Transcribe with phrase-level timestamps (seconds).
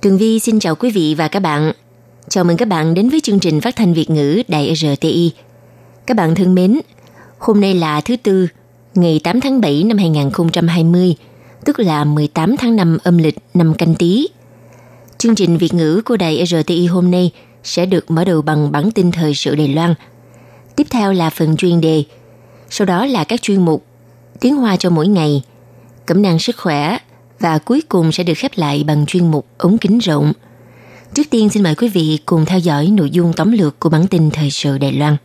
[0.00, 1.72] Tường Vi xin chào quý vị và các bạn.
[2.28, 5.32] Chào mừng các bạn đến với chương trình phát thanh Việt ngữ Đài RTI.
[6.06, 6.80] Các bạn thân mến,
[7.38, 8.48] hôm nay là thứ Tư,
[8.94, 11.16] ngày 8 tháng 7 năm 2020,
[11.64, 14.28] tức là 18 tháng 5 âm lịch năm canh tí.
[15.18, 17.30] Chương trình Việt ngữ của Đài RTI hôm nay
[17.64, 19.94] sẽ được mở đầu bằng bản tin thời sự Đài Loan.
[20.76, 22.04] Tiếp theo là phần chuyên đề,
[22.70, 23.84] sau đó là các chuyên mục
[24.40, 25.42] Tiếng Hoa cho mỗi ngày,
[26.06, 26.98] Cẩm năng sức khỏe
[27.40, 30.32] và cuối cùng sẽ được khép lại bằng chuyên mục ống kính rộng.
[31.14, 34.06] Trước tiên xin mời quý vị cùng theo dõi nội dung tóm lược của bản
[34.06, 35.16] tin thời sự Đài Loan.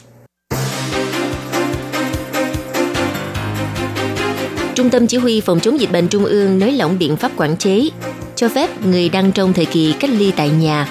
[4.76, 7.58] Trung tâm Chỉ huy Phòng chống dịch bệnh Trung ương nới lỏng biện pháp quản
[7.58, 7.90] chế,
[8.36, 10.88] cho phép người đang trong thời kỳ cách ly tại nhà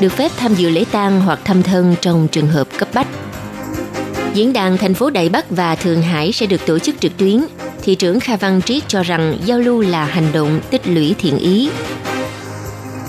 [0.00, 3.08] được phép tham dự lễ tang hoặc thăm thân trong trường hợp cấp bách.
[4.34, 7.44] Diễn đàn thành phố Đài Bắc và Thượng Hải sẽ được tổ chức trực tuyến.
[7.82, 11.38] Thị trưởng Kha Văn Triết cho rằng giao lưu là hành động tích lũy thiện
[11.38, 11.70] ý.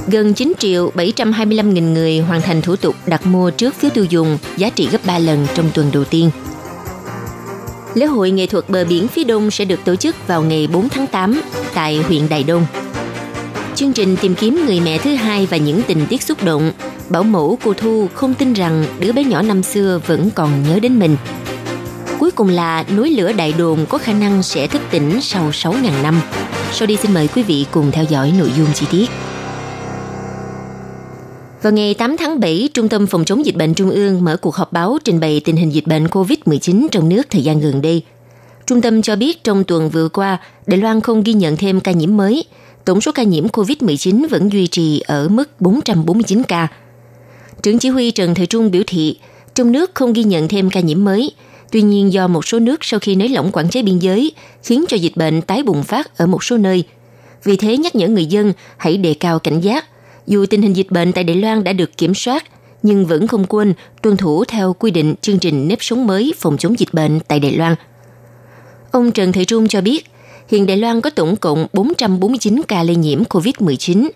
[0.07, 4.05] Gần 9 triệu 725 nghìn người hoàn thành thủ tục đặt mua trước phiếu tiêu
[4.09, 6.31] dùng, giá trị gấp 3 lần trong tuần đầu tiên.
[7.93, 10.89] Lễ hội nghệ thuật bờ biển phía đông sẽ được tổ chức vào ngày 4
[10.89, 11.41] tháng 8
[11.73, 12.65] tại huyện Đài Đông.
[13.79, 16.71] Chương trình tìm kiếm người mẹ thứ hai và những tình tiết xúc động,
[17.09, 20.79] bảo mẫu cô Thu không tin rằng đứa bé nhỏ năm xưa vẫn còn nhớ
[20.79, 21.17] đến mình.
[22.19, 26.03] Cuối cùng là núi lửa đại đồn có khả năng sẽ thức tỉnh sau 6.000
[26.03, 26.21] năm.
[26.71, 29.09] Sau đây xin mời quý vị cùng theo dõi nội dung chi tiết.
[31.61, 34.55] Vào ngày 8 tháng 7, Trung tâm Phòng chống dịch bệnh Trung ương mở cuộc
[34.55, 38.03] họp báo trình bày tình hình dịch bệnh COVID-19 trong nước thời gian gần đây.
[38.65, 41.91] Trung tâm cho biết trong tuần vừa qua, Đài Loan không ghi nhận thêm ca
[41.91, 42.45] nhiễm mới.
[42.89, 46.67] Tổng số ca nhiễm COVID-19 vẫn duy trì ở mức 449 ca.
[47.63, 49.17] Trưởng chỉ huy Trần Thời Trung biểu thị,
[49.55, 51.31] trong nước không ghi nhận thêm ca nhiễm mới.
[51.71, 54.31] Tuy nhiên do một số nước sau khi nới lỏng quản chế biên giới
[54.63, 56.83] khiến cho dịch bệnh tái bùng phát ở một số nơi.
[57.43, 59.85] Vì thế nhắc nhở người dân hãy đề cao cảnh giác–
[60.27, 62.43] dù tình hình dịch bệnh tại Đài Loan đã được kiểm soát,
[62.83, 66.57] nhưng vẫn không quên tuân thủ theo quy định chương trình nếp sống mới phòng
[66.57, 67.75] chống dịch bệnh tại Đài Loan.
[68.91, 70.05] Ông Trần Thị Trung cho biết,
[70.49, 74.09] hiện Đài Loan có tổng cộng 449 ca lây nhiễm COVID-19,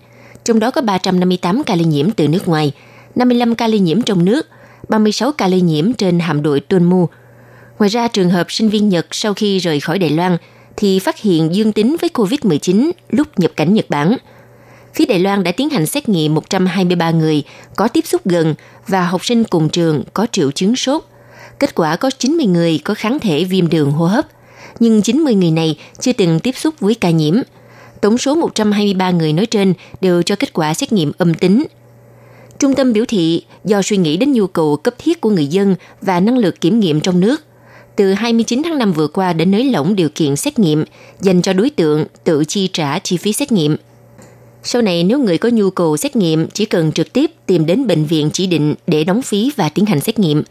[0.43, 2.71] trong đó có 358 ca lây nhiễm từ nước ngoài,
[3.15, 4.47] 55 ca lây nhiễm trong nước,
[4.89, 7.07] 36 ca lây nhiễm trên hạm đội Tuân Mu.
[7.79, 10.37] Ngoài ra, trường hợp sinh viên Nhật sau khi rời khỏi Đài Loan
[10.77, 14.17] thì phát hiện dương tính với COVID-19 lúc nhập cảnh Nhật Bản–
[14.93, 17.43] phía Đài Loan đã tiến hành xét nghiệm 123 người
[17.75, 18.55] có tiếp xúc gần
[18.87, 21.03] và học sinh cùng trường có triệu chứng sốt.
[21.59, 24.25] Kết quả có 90 người có kháng thể viêm đường hô hấp,
[24.79, 27.35] nhưng 90 người này chưa từng tiếp xúc với ca nhiễm.
[28.01, 31.63] Tổng số 123 người nói trên đều cho kết quả xét nghiệm âm tính.
[32.59, 35.75] Trung tâm biểu thị do suy nghĩ đến nhu cầu cấp thiết của người dân
[36.01, 37.41] và năng lực kiểm nghiệm trong nước,
[37.95, 40.85] từ 29 tháng 5 vừa qua đến nới lỏng điều kiện xét nghiệm
[41.21, 43.77] dành cho đối tượng tự chi trả chi phí xét nghiệm–
[44.63, 47.87] sau này nếu người có nhu cầu xét nghiệm chỉ cần trực tiếp tìm đến
[47.87, 50.43] bệnh viện chỉ định để đóng phí và tiến hành xét nghiệm.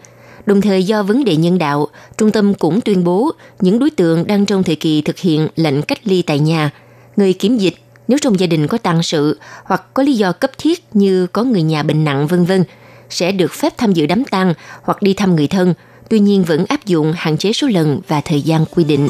[0.46, 1.88] Đồng thời do vấn đề nhân đạo,
[2.18, 3.30] trung tâm cũng tuyên bố
[3.60, 6.70] những đối tượng đang trong thời kỳ thực hiện lệnh cách ly tại nhà,
[7.16, 7.74] người kiểm dịch
[8.08, 11.44] nếu trong gia đình có tang sự hoặc có lý do cấp thiết như có
[11.44, 12.64] người nhà bệnh nặng vân vân
[13.10, 15.74] sẽ được phép tham dự đám tang hoặc đi thăm người thân,
[16.08, 19.08] tuy nhiên vẫn áp dụng hạn chế số lần và thời gian quy định.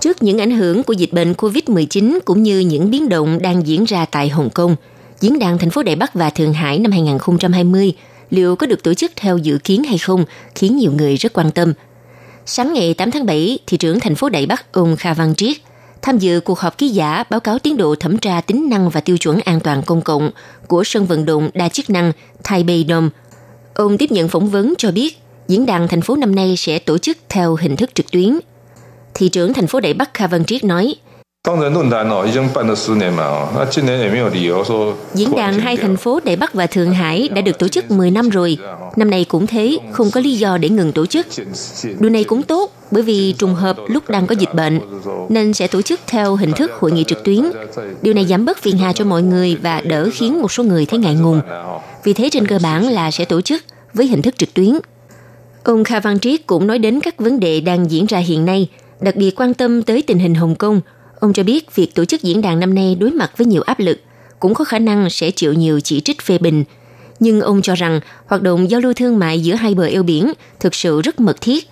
[0.00, 3.84] Trước những ảnh hưởng của dịch bệnh COVID-19 cũng như những biến động đang diễn
[3.84, 4.76] ra tại Hồng Kông,
[5.20, 7.92] diễn đàn thành phố Đài Bắc và Thượng Hải năm 2020
[8.30, 11.50] liệu có được tổ chức theo dự kiến hay không khiến nhiều người rất quan
[11.50, 11.72] tâm.
[12.46, 15.56] Sáng ngày 8 tháng 7, thị trưởng thành phố Đài Bắc ông Kha Văn Triết
[16.02, 19.00] tham dự cuộc họp ký giả báo cáo tiến độ thẩm tra tính năng và
[19.00, 20.30] tiêu chuẩn an toàn công cộng
[20.66, 22.12] của sân vận động đa chức năng
[22.42, 23.08] Taipei Dome.
[23.74, 25.18] Ông tiếp nhận phỏng vấn cho biết
[25.48, 28.38] diễn đàn thành phố năm nay sẽ tổ chức theo hình thức trực tuyến–
[29.14, 30.94] thị trưởng thành phố Đại Bắc Kha Văn Triết nói,
[35.14, 38.10] Diễn đàn hai thành phố Đại Bắc và Thượng Hải đã được tổ chức 10
[38.10, 38.58] năm rồi.
[38.96, 41.26] Năm nay cũng thế, không có lý do để ngừng tổ chức.
[42.00, 44.80] Điều này cũng tốt, bởi vì trùng hợp lúc đang có dịch bệnh,
[45.28, 47.44] nên sẽ tổ chức theo hình thức hội nghị trực tuyến.
[48.02, 50.86] Điều này giảm bớt phiền hà cho mọi người và đỡ khiến một số người
[50.86, 51.40] thấy ngại ngùng.
[52.04, 53.62] Vì thế trên cơ bản là sẽ tổ chức
[53.94, 54.78] với hình thức trực tuyến.
[55.64, 58.68] Ông Kha Văn Triết cũng nói đến các vấn đề đang diễn ra hiện nay–
[59.00, 60.80] đặc biệt quan tâm tới tình hình Hồng Kông,
[61.20, 63.80] Ông cho biết việc tổ chức diễn đàn năm nay đối mặt với nhiều áp
[63.80, 64.00] lực,
[64.40, 66.64] cũng có khả năng sẽ chịu nhiều chỉ trích phê bình.
[67.20, 70.32] Nhưng ông cho rằng hoạt động giao lưu thương mại giữa hai bờ eo biển
[70.60, 71.68] thực sự rất mật thiết.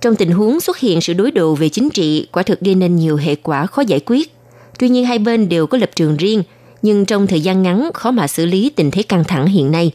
[0.00, 2.96] Trong tình huống xuất hiện sự đối đầu về chính trị, quả thực gây nên
[2.96, 4.34] nhiều hệ quả khó giải quyết.
[4.78, 6.42] Tuy nhiên hai bên đều có lập trường riêng,
[6.82, 9.92] nhưng trong thời gian ngắn khó mà xử lý tình thế căng thẳng hiện nay.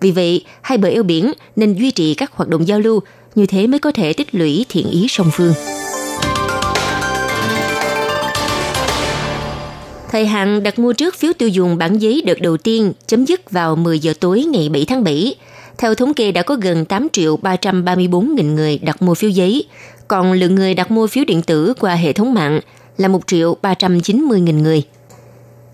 [0.00, 3.00] Vì vậy, hai bờ eo biển nên duy trì các hoạt động giao lưu,
[3.34, 5.54] như thế mới có thể tích lũy thiện ý song phương.
[10.10, 13.50] Thời hạn đặt mua trước phiếu tiêu dùng bản giấy đợt đầu tiên chấm dứt
[13.50, 15.34] vào 10 giờ tối ngày 7 tháng 7.
[15.78, 19.64] Theo thống kê đã có gần 8 triệu 334 nghìn người đặt mua phiếu giấy,
[20.08, 22.60] còn lượng người đặt mua phiếu điện tử qua hệ thống mạng
[22.96, 24.82] là 1 triệu 390 nghìn người.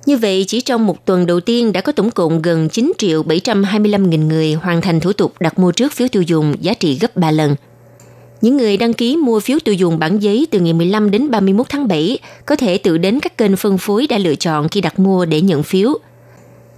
[0.07, 3.23] Như vậy, chỉ trong một tuần đầu tiên đã có tổng cộng gần 9 triệu
[3.23, 6.99] 725 nghìn người hoàn thành thủ tục đặt mua trước phiếu tiêu dùng giá trị
[7.01, 7.55] gấp 3 lần–
[8.45, 11.67] những người đăng ký mua phiếu tiêu dùng bản giấy từ ngày 15 đến 31
[11.69, 14.99] tháng 7 có thể tự đến các kênh phân phối đã lựa chọn khi đặt
[14.99, 15.99] mua để nhận phiếu.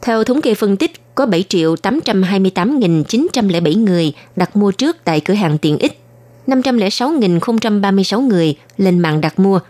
[0.03, 5.35] Theo thống kê phân tích, có 7 triệu 828.907 người đặt mua trước tại cửa
[5.35, 5.99] hàng tiện ích,
[6.47, 9.61] 506.036 người lên mạng đặt mua.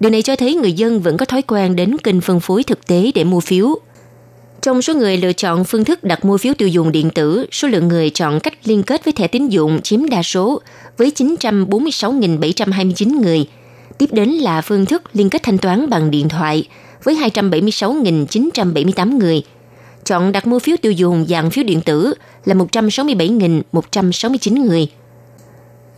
[0.00, 2.86] Điều này cho thấy người dân vẫn có thói quen đến kênh phân phối thực
[2.86, 3.78] tế để mua phiếu.
[4.68, 7.68] Trong số người lựa chọn phương thức đặt mua phiếu tiêu dùng điện tử, số
[7.68, 10.60] lượng người chọn cách liên kết với thẻ tín dụng chiếm đa số
[10.96, 13.46] với 946.729 người.
[13.98, 16.68] Tiếp đến là phương thức liên kết thanh toán bằng điện thoại
[17.04, 19.42] với 276.978 người.
[20.04, 22.14] Chọn đặt mua phiếu tiêu dùng dạng phiếu điện tử
[22.44, 24.88] là 167.169 người.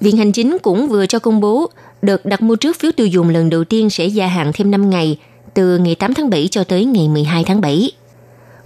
[0.01, 1.71] Viện Hành Chính cũng vừa cho công bố
[2.03, 4.91] đợt đặt mua trước phiếu tiêu dùng lần đầu tiên sẽ gia hạn thêm 5
[4.91, 5.19] ngày,
[5.55, 7.93] từ ngày 8 tháng 7 cho tới ngày 12 tháng 7.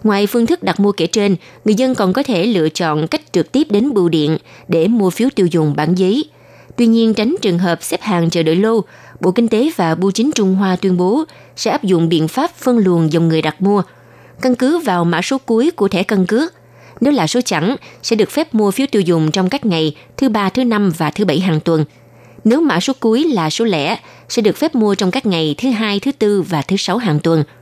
[0.05, 3.33] Ngoài phương thức đặt mua kể trên, người dân còn có thể lựa chọn cách
[3.33, 6.25] trực tiếp đến bưu điện để mua phiếu tiêu dùng bản giấy.
[6.77, 8.83] Tuy nhiên tránh trường hợp xếp hàng chờ đợi lâu,
[9.21, 11.25] Bộ Kinh tế và Bưu chính Trung Hoa tuyên bố
[11.57, 13.83] sẽ áp dụng biện pháp phân luồng dòng người đặt mua,
[14.41, 16.53] căn cứ vào mã số cuối của thẻ căn cước.
[17.01, 20.29] Nếu là số chẵn, sẽ được phép mua phiếu tiêu dùng trong các ngày thứ
[20.29, 21.85] ba, thứ năm và thứ bảy hàng tuần.
[22.45, 23.99] Nếu mã số cuối là số lẻ,
[24.29, 27.21] sẽ được phép mua trong các ngày thứ hai, thứ tư và thứ sáu hàng
[27.21, 27.45] tuần–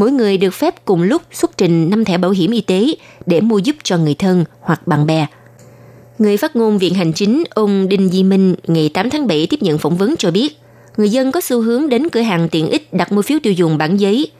[0.00, 2.94] mỗi người được phép cùng lúc xuất trình 5 thẻ bảo hiểm y tế
[3.26, 5.26] để mua giúp cho người thân hoặc bạn bè.
[6.18, 9.62] Người phát ngôn Viện Hành Chính ông Đinh Di Minh ngày 8 tháng 7 tiếp
[9.62, 10.58] nhận phỏng vấn cho biết,
[10.96, 13.78] người dân có xu hướng đến cửa hàng tiện ích đặt mua phiếu tiêu dùng
[13.78, 14.30] bản giấy.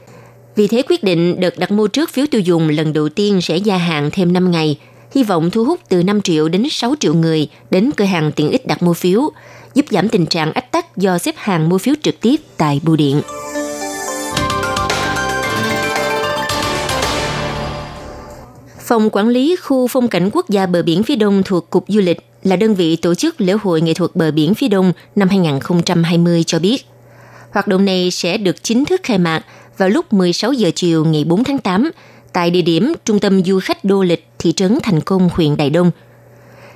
[0.55, 3.57] Vì thế quyết định đợt đặt mua trước phiếu tiêu dùng lần đầu tiên sẽ
[3.57, 4.77] gia hạn thêm 5 ngày,
[5.15, 8.49] hy vọng thu hút từ 5 triệu đến 6 triệu người đến cửa hàng tiện
[8.49, 9.31] ích đặt mua phiếu,
[9.73, 12.95] giúp giảm tình trạng ách tắc do xếp hàng mua phiếu trực tiếp tại bưu
[12.95, 13.21] điện.
[18.85, 22.01] Phòng quản lý khu phong cảnh quốc gia bờ biển phía đông thuộc Cục Du
[22.01, 25.29] lịch là đơn vị tổ chức lễ hội nghệ thuật bờ biển phía đông năm
[25.29, 26.85] 2020 cho biết.
[27.51, 29.45] Hoạt động này sẽ được chính thức khai mạc
[29.77, 31.91] vào lúc 16 giờ chiều ngày 4 tháng 8
[32.33, 35.69] tại địa điểm Trung tâm Du khách Đô lịch thị trấn Thành Công, huyện Đại
[35.69, 35.91] Đông.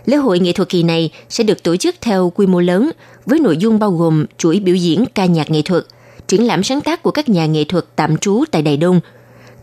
[0.06, 2.92] Lễ hội nghệ thuật kỳ này sẽ được tổ chức theo quy mô lớn
[3.26, 5.86] với nội dung bao gồm chuỗi biểu diễn ca nhạc nghệ thuật,
[6.28, 9.00] triển lãm sáng tác của các nhà nghệ thuật tạm trú tại Đài Đông–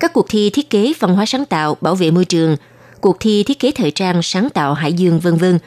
[0.02, 2.56] các cuộc thi thiết kế văn hóa sáng tạo bảo vệ môi trường,
[3.00, 5.58] cuộc thi thiết kế thời trang sáng tạo hải dương vân vân.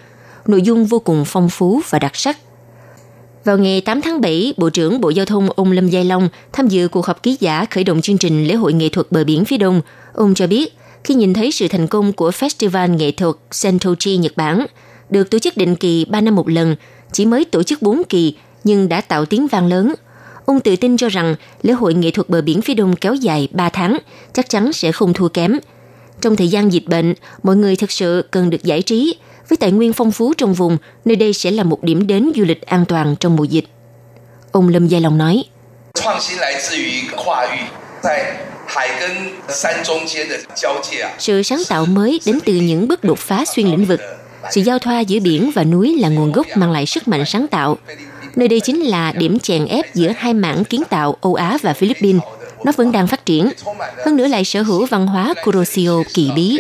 [0.48, 2.38] Nội dung vô cùng phong phú và đặc sắc.
[3.44, 6.68] Vào ngày 8 tháng 7, Bộ trưởng Bộ Giao thông ông Lâm Giai Long tham
[6.68, 9.46] dự cuộc họp ký giả khởi động chương trình lễ hội nghệ thuật bờ biển
[9.46, 9.82] phía đông.
[10.14, 14.34] Ông cho biết, khi nhìn thấy sự thành công của Festival nghệ thuật Sentochi Nhật
[14.36, 14.66] Bản,
[15.10, 16.76] được tổ chức định kỳ 3 năm một lần,
[17.12, 19.94] chỉ mới tổ chức 4 kỳ nhưng đã tạo tiếng vang lớn–
[20.46, 23.48] Ông tự tin cho rằng lễ hội nghệ thuật bờ biển phía đông kéo dài
[23.52, 23.98] 3 tháng
[24.34, 25.60] chắc chắn sẽ không thua kém.
[26.22, 29.16] Trong thời gian dịch bệnh, mọi người thực sự cần được giải trí.
[29.50, 32.44] Với tài nguyên phong phú trong vùng, nơi đây sẽ là một điểm đến du
[32.44, 33.66] lịch an toàn trong mùa dịch.
[34.52, 35.44] Ông Lâm Gia Long nói.
[41.20, 44.00] Sự sáng tạo mới đến từ những bước đột phá xuyên lĩnh vực.
[44.52, 47.48] Sự giao thoa giữa biển và núi là nguồn gốc mang lại sức mạnh sáng
[47.48, 47.78] tạo.
[48.36, 51.74] Nơi đây chính là điểm chèn ép giữa hai mảng kiến tạo Âu Á và
[51.74, 52.22] Philippines.
[52.66, 53.50] Nó vẫn đang phát triển.
[54.06, 56.60] Hơn nữa lại sở hữu văn hóa Kurosio kỳ bí.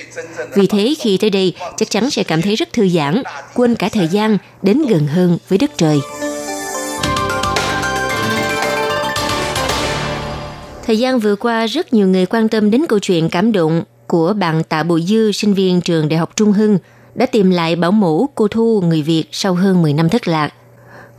[0.55, 3.89] Vì thế khi tới đây chắc chắn sẽ cảm thấy rất thư giãn, quên cả
[3.89, 5.99] thời gian đến gần hơn với đất trời.
[10.85, 14.33] Thời gian vừa qua, rất nhiều người quan tâm đến câu chuyện cảm động của
[14.33, 16.77] bạn Tạ Bùi Dư, sinh viên trường Đại học Trung Hưng,
[17.15, 20.53] đã tìm lại bảo mẫu cô Thu người Việt sau hơn 10 năm thất lạc.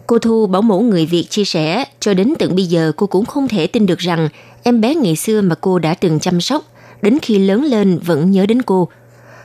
[0.07, 3.25] Cô Thu bảo mẫu người Việt chia sẻ, cho đến tận bây giờ cô cũng
[3.27, 4.29] không thể tin được rằng
[4.63, 6.63] em bé ngày xưa mà cô đã từng chăm sóc,
[7.03, 8.89] đến khi lớn lên vẫn nhớ đến cô.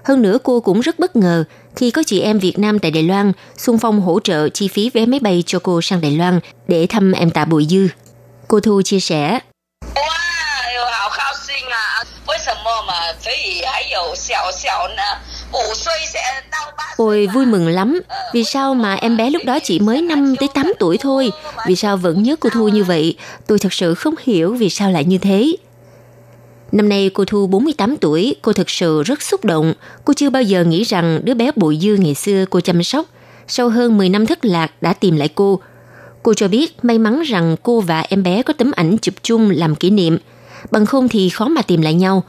[0.04, 1.44] Hơn nữa cô cũng rất bất ngờ
[1.76, 4.90] khi có chị em Việt Nam tại Đài Loan xung phong hỗ trợ chi phí
[4.90, 7.88] vé máy bay cho cô sang Đài Loan để thăm em Tạ Bùi Dư.
[8.48, 9.40] Cô Thu chia sẻ
[17.02, 18.00] tôi vui mừng lắm,
[18.34, 21.32] vì sao mà em bé lúc đó chỉ mới 5 tới 8 tuổi thôi,
[21.68, 23.16] vì sao vẫn nhớ cô Thu như vậy,
[23.48, 25.56] tôi thật sự không hiểu vì sao lại như thế.
[26.72, 29.74] Năm nay cô Thu 48 tuổi, cô thật sự rất xúc động.
[30.06, 33.06] Cô chưa bao giờ nghĩ rằng đứa bé bụi dư ngày xưa cô chăm sóc,
[33.48, 35.60] sau hơn 10 năm thất lạc đã tìm lại cô.
[36.24, 39.50] Cô cho biết may mắn rằng cô và em bé có tấm ảnh chụp chung
[39.50, 40.18] làm kỷ niệm,
[40.72, 42.24] bằng không thì khó mà tìm lại nhau.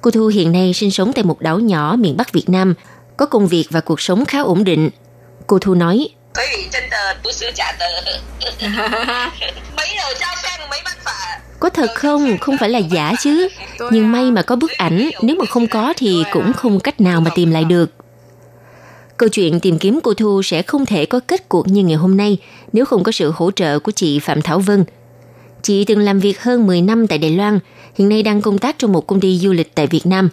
[0.00, 2.74] Cô Thu hiện nay sinh sống tại một đảo nhỏ miền Bắc Việt Nam,
[3.16, 4.90] có công việc và cuộc sống khá ổn định.
[5.46, 6.08] Cô Thu nói,
[11.60, 12.38] có thật không?
[12.38, 13.48] Không phải là giả chứ.
[13.90, 17.20] Nhưng may mà có bức ảnh, nếu mà không có thì cũng không cách nào
[17.20, 17.90] mà tìm lại được.
[19.16, 22.16] Câu chuyện tìm kiếm cô Thu sẽ không thể có kết cuộc như ngày hôm
[22.16, 22.38] nay
[22.72, 24.84] nếu không có sự hỗ trợ của chị Phạm Thảo Vân.
[25.62, 27.58] Chị từng làm việc hơn 10 năm tại Đài Loan,
[27.94, 30.28] hiện nay đang công tác trong một công ty du lịch tại Việt Nam.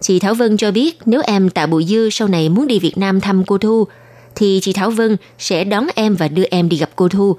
[0.00, 2.98] Chị Thảo Vân cho biết nếu em Tạ Bùi Dư sau này muốn đi Việt
[2.98, 3.86] Nam thăm cô Thu,
[4.34, 7.36] thì chị Thảo Vân sẽ đón em và đưa em đi gặp cô Thu.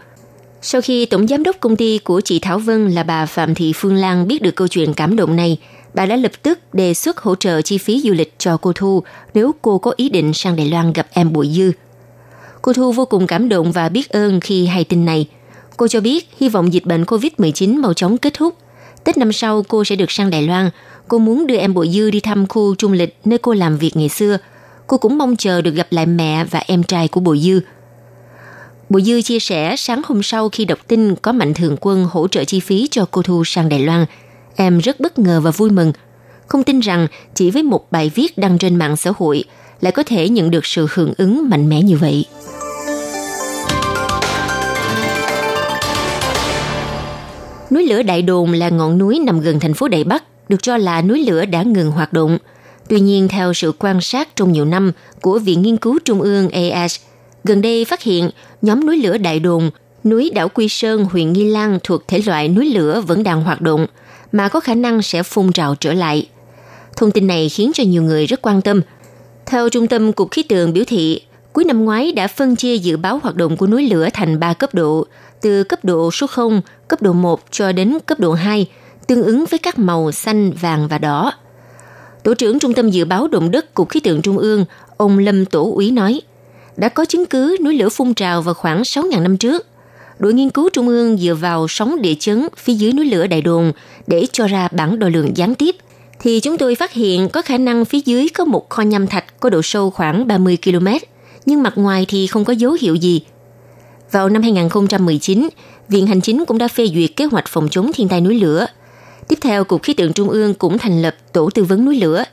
[0.61, 3.73] Sau khi tổng giám đốc công ty của chị Thảo Vân là bà Phạm Thị
[3.75, 5.57] Phương Lan biết được câu chuyện cảm động này,
[5.93, 9.03] bà đã lập tức đề xuất hỗ trợ chi phí du lịch cho cô Thu
[9.33, 11.71] nếu cô có ý định sang Đài Loan gặp em Bùi Dư.
[12.61, 15.27] Cô Thu vô cùng cảm động và biết ơn khi hay tin này.
[15.77, 18.55] Cô cho biết hy vọng dịch bệnh COVID-19 mau chóng kết thúc.
[19.03, 20.69] Tết năm sau cô sẽ được sang Đài Loan.
[21.07, 23.95] Cô muốn đưa em Bội Dư đi thăm khu trung lịch nơi cô làm việc
[23.95, 24.37] ngày xưa.
[24.87, 27.59] Cô cũng mong chờ được gặp lại mẹ và em trai của Bội Dư–
[28.89, 32.27] Bùi Dư chia sẻ sáng hôm sau khi đọc tin có Mạnh Thường Quân hỗ
[32.27, 34.05] trợ chi phí cho cô Thu sang Đài Loan,
[34.55, 35.93] em rất bất ngờ và vui mừng.
[36.47, 39.43] Không tin rằng chỉ với một bài viết đăng trên mạng xã hội
[39.81, 42.25] lại có thể nhận được sự hưởng ứng mạnh mẽ như vậy.
[47.71, 50.77] Núi lửa Đại Đồn là ngọn núi nằm gần thành phố Đài Bắc, được cho
[50.77, 52.38] là núi lửa đã ngừng hoạt động.
[52.89, 56.50] Tuy nhiên, theo sự quan sát trong nhiều năm của Viện Nghiên cứu Trung ương
[56.50, 57.00] AS,
[57.48, 58.30] Gần đây phát hiện
[58.62, 59.72] nhóm núi lửa Đại Đồn,
[60.04, 63.62] núi đảo Quy Sơn, huyện Nghi Lan thuộc thể loại núi lửa vẫn đang hoạt
[63.62, 63.88] động,
[64.32, 66.27] mà có khả năng sẽ phun trào trở lại.
[66.98, 68.82] Thông tin này khiến cho nhiều người rất quan tâm.
[69.46, 71.22] Theo Trung tâm Cục Khí tượng biểu thị,
[71.54, 74.54] cuối năm ngoái đã phân chia dự báo hoạt động của núi lửa thành 3
[74.54, 75.06] cấp độ,
[75.42, 78.66] từ cấp độ số 0, cấp độ 1 cho đến cấp độ 2,
[79.07, 81.33] tương ứng với các màu xanh, vàng và đỏ.
[82.23, 84.65] Tổ trưởng Trung tâm Dự báo Động đất Cục Khí tượng Trung ương,
[84.97, 86.21] ông Lâm Tổ Úy nói–
[86.77, 89.65] đã có chứng cứ núi lửa phun trào vào khoảng 6.000 năm trước.
[90.19, 93.41] Đội nghiên cứu trung ương dựa vào sóng địa chấn phía dưới núi lửa Đại
[93.41, 93.71] Đồn
[94.07, 95.75] để cho ra bản đo lường gián tiếp,
[96.19, 99.39] thì chúng tôi phát hiện có khả năng phía dưới có một kho nham thạch
[99.39, 100.87] có độ sâu khoảng 30 km,
[101.45, 103.21] nhưng mặt ngoài thì không có dấu hiệu gì.
[104.11, 105.49] Vào năm 2019,
[105.89, 108.65] Viện Hành Chính cũng đã phê duyệt kế hoạch phòng chống thiên tai núi lửa.
[109.27, 112.24] Tiếp theo, Cục Khí tượng Trung ương cũng thành lập Tổ tư vấn núi lửa.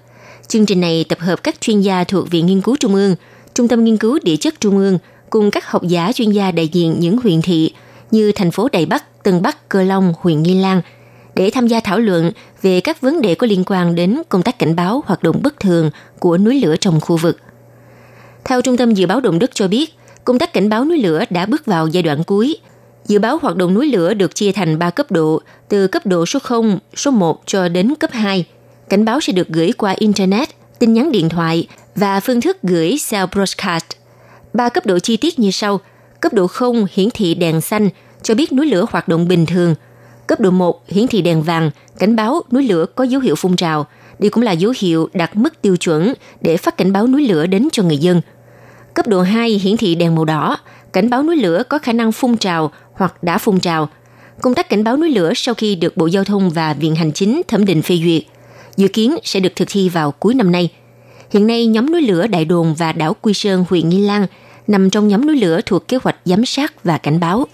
[0.48, 3.16] Chương trình này tập hợp các chuyên gia thuộc Viện Nghiên cứu Trung ương–
[3.54, 4.98] Trung tâm Nghiên cứu Địa chất Trung ương
[5.30, 7.72] cùng các học giả chuyên gia đại diện những huyện thị
[8.10, 10.80] như thành phố Đài Bắc, Tân Bắc, Cơ Long, huyện Nghi Lan
[11.34, 12.32] để tham gia thảo luận
[12.62, 15.60] về các vấn đề có liên quan đến công tác cảnh báo hoạt động bất
[15.60, 17.38] thường của núi lửa trong khu vực.
[18.44, 21.24] Theo Trung tâm Dự báo Động đất cho biết, công tác cảnh báo núi lửa
[21.30, 22.56] đã bước vào giai đoạn cuối.
[23.06, 26.26] Dự báo hoạt động núi lửa được chia thành 3 cấp độ, từ cấp độ
[26.26, 28.44] số 0, số 1 cho đến cấp 2.
[28.88, 32.96] Cảnh báo sẽ được gửi qua Internet, tin nhắn điện thoại và phương thức gửi
[33.10, 33.84] cell broadcast.
[34.52, 35.80] Ba cấp độ chi tiết như sau.
[36.20, 37.88] Cấp độ 0 hiển thị đèn xanh
[38.22, 39.74] cho biết núi lửa hoạt động bình thường.
[40.26, 43.56] Cấp độ 1 hiển thị đèn vàng, cảnh báo núi lửa có dấu hiệu phun
[43.56, 43.86] trào.
[44.18, 47.46] Đây cũng là dấu hiệu đặt mức tiêu chuẩn để phát cảnh báo núi lửa
[47.46, 48.20] đến cho người dân.
[48.94, 50.58] Cấp độ 2 hiển thị đèn màu đỏ,
[50.92, 53.88] cảnh báo núi lửa có khả năng phun trào hoặc đã phun trào.
[54.42, 57.12] Công tác cảnh báo núi lửa sau khi được Bộ Giao thông và Viện Hành
[57.12, 58.22] Chính thẩm định phê duyệt,
[58.76, 60.70] dự kiến sẽ được thực thi vào cuối năm nay–
[61.34, 64.26] Hiện nay, nhóm núi lửa Đại Đồn và đảo Quy Sơn, huyện Nghi Lan
[64.66, 67.46] nằm trong nhóm núi lửa thuộc kế hoạch giám sát và cảnh báo.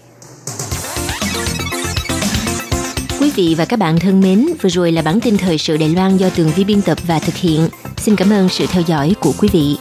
[3.19, 5.89] Quý vị và các bạn thân mến, vừa rồi là bản tin thời sự Đài
[5.89, 7.69] Loan do Tường Vi biên tập và thực hiện.
[7.97, 9.77] Xin cảm ơn sự theo dõi của quý vị.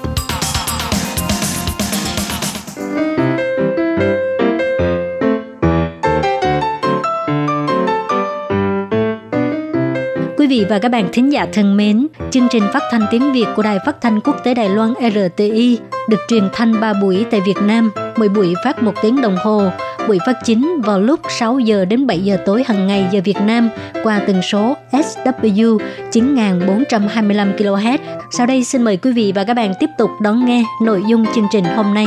[10.50, 13.62] Vị và các bạn thính giả thân mến, chương trình phát thanh tiếng Việt của
[13.62, 15.78] Đài Phát thanh Quốc tế Đài Loan RTI
[16.09, 19.62] được truyền thanh 3 buổi tại Việt Nam, mỗi buổi phát 1 tiếng đồng hồ.
[20.09, 23.37] Buổi phát chính vào lúc 6 giờ đến 7 giờ tối hàng ngày giờ Việt
[23.47, 23.69] Nam
[24.02, 25.78] qua tần số SW
[26.12, 27.99] 9425 kHz.
[28.30, 31.26] Sau đây xin mời quý vị và các bạn tiếp tục đón nghe nội dung
[31.35, 32.07] chương trình hôm nay.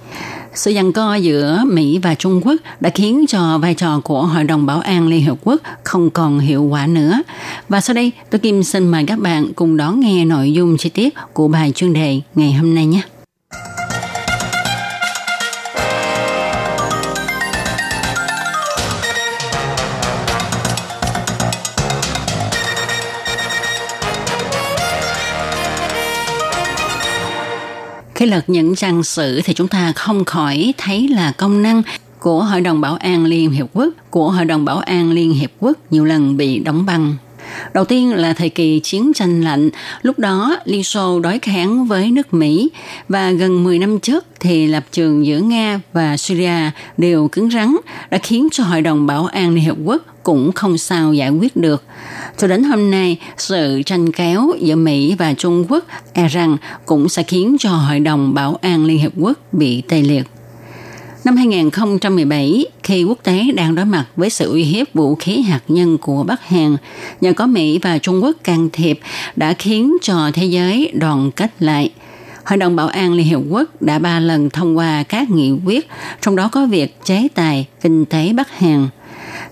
[0.53, 4.43] sự giằng co giữa Mỹ và Trung Quốc đã khiến cho vai trò của Hội
[4.43, 7.21] đồng Bảo an Liên Hợp Quốc không còn hiệu quả nữa.
[7.69, 10.89] Và sau đây, tôi Kim xin mời các bạn cùng đón nghe nội dung chi
[10.89, 13.01] tiết của bài chuyên đề ngày hôm nay nhé.
[28.21, 31.81] Khi lật những trang sử thì chúng ta không khỏi thấy là công năng
[32.19, 35.51] của Hội đồng Bảo an Liên Hiệp Quốc, của Hội đồng Bảo an Liên Hiệp
[35.59, 37.15] Quốc nhiều lần bị đóng băng.
[37.73, 39.69] Đầu tiên là thời kỳ chiến tranh lạnh,
[40.01, 42.69] lúc đó Liên Xô đối kháng với nước Mỹ
[43.09, 47.75] và gần 10 năm trước thì lập trường giữa Nga và Syria đều cứng rắn
[48.09, 51.55] đã khiến cho Hội đồng Bảo an Liên Hợp Quốc cũng không sao giải quyết
[51.55, 51.83] được.
[52.37, 57.09] Cho đến hôm nay, sự tranh kéo giữa Mỹ và Trung Quốc e rằng cũng
[57.09, 60.27] sẽ khiến cho Hội đồng Bảo an Liên Hợp Quốc bị tê liệt.
[61.23, 65.61] Năm 2017, khi quốc tế đang đối mặt với sự uy hiếp vũ khí hạt
[65.67, 66.77] nhân của Bắc Hàn,
[67.21, 68.99] nhờ có Mỹ và Trung Quốc can thiệp
[69.35, 71.91] đã khiến cho thế giới đoàn kết lại.
[72.45, 75.87] Hội đồng Bảo an Liên Hiệp Quốc đã ba lần thông qua các nghị quyết,
[76.21, 78.87] trong đó có việc chế tài kinh tế Bắc Hàn.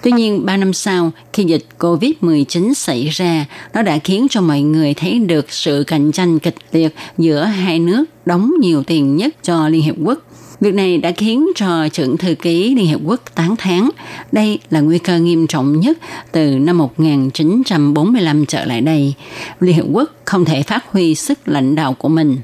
[0.03, 4.61] Tuy nhiên, ba năm sau, khi dịch COVID-19 xảy ra, nó đã khiến cho mọi
[4.61, 9.36] người thấy được sự cạnh tranh kịch liệt giữa hai nước đóng nhiều tiền nhất
[9.43, 10.19] cho Liên Hiệp Quốc
[10.62, 13.89] Việc này đã khiến cho trưởng thư ký Liên Hiệp Quốc tán thán
[14.32, 15.98] đây là nguy cơ nghiêm trọng nhất
[16.32, 19.13] từ năm 1945 trở lại đây.
[19.60, 22.38] Liên Hiệp Quốc không thể phát huy sức lãnh đạo của mình.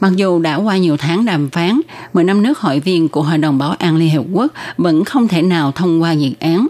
[0.00, 1.80] Mặc dù đã qua nhiều tháng đàm phán,
[2.12, 5.28] 10 năm nước hội viên của Hội đồng Bảo an Liên Hiệp Quốc vẫn không
[5.28, 6.66] thể nào thông qua dự án.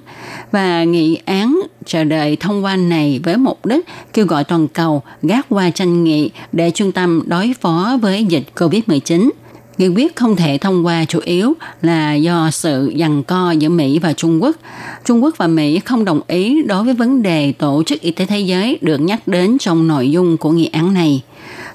[0.52, 5.02] Và nghị án chờ đợi thông qua này với mục đích kêu gọi toàn cầu
[5.22, 9.30] gác qua tranh nghị để trung tâm đối phó với dịch COVID-19
[9.78, 13.98] Nghị quyết không thể thông qua chủ yếu là do sự giằng co giữa Mỹ
[13.98, 14.56] và Trung Quốc.
[15.04, 18.26] Trung Quốc và Mỹ không đồng ý đối với vấn đề Tổ chức Y tế
[18.26, 21.22] Thế giới được nhắc đến trong nội dung của nghị án này.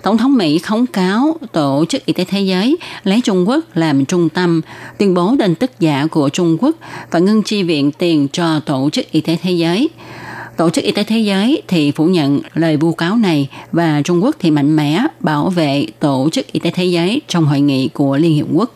[0.04, 4.06] Tổng thống Mỹ khống cáo Tổ chức Y tế Thế giới lấy Trung Quốc làm
[4.06, 4.62] trung tâm,
[4.98, 6.76] tuyên bố tin tức giả của Trung Quốc
[7.12, 9.90] và ngưng chi viện tiền cho Tổ chức Y tế Thế giới.
[10.58, 14.24] Tổ chức Y tế Thế giới thì phủ nhận lời vu cáo này và Trung
[14.24, 17.88] Quốc thì mạnh mẽ bảo vệ Tổ chức Y tế Thế giới trong hội nghị
[17.88, 18.72] của Liên Hiệp Quốc.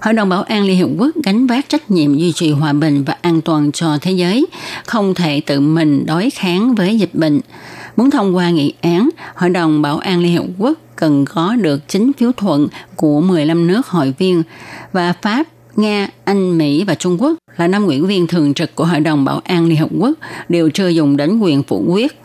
[0.00, 3.04] Hội đồng Bảo an Liên Hiệp Quốc gánh vác trách nhiệm duy trì hòa bình
[3.04, 4.46] và an toàn cho thế giới,
[4.86, 7.40] không thể tự mình đối kháng với dịch bệnh.
[7.96, 11.88] Muốn thông qua nghị án, Hội đồng Bảo an Liên Hiệp Quốc cần có được
[11.88, 14.42] chính phiếu thuận của 15 nước hội viên
[14.92, 18.84] và Pháp Nga, Anh, Mỹ và Trung Quốc là năm ủy viên thường trực của
[18.84, 20.12] Hội đồng Bảo an Liên Hợp Quốc,
[20.48, 22.20] đều chưa dùng đến quyền phủ quyết.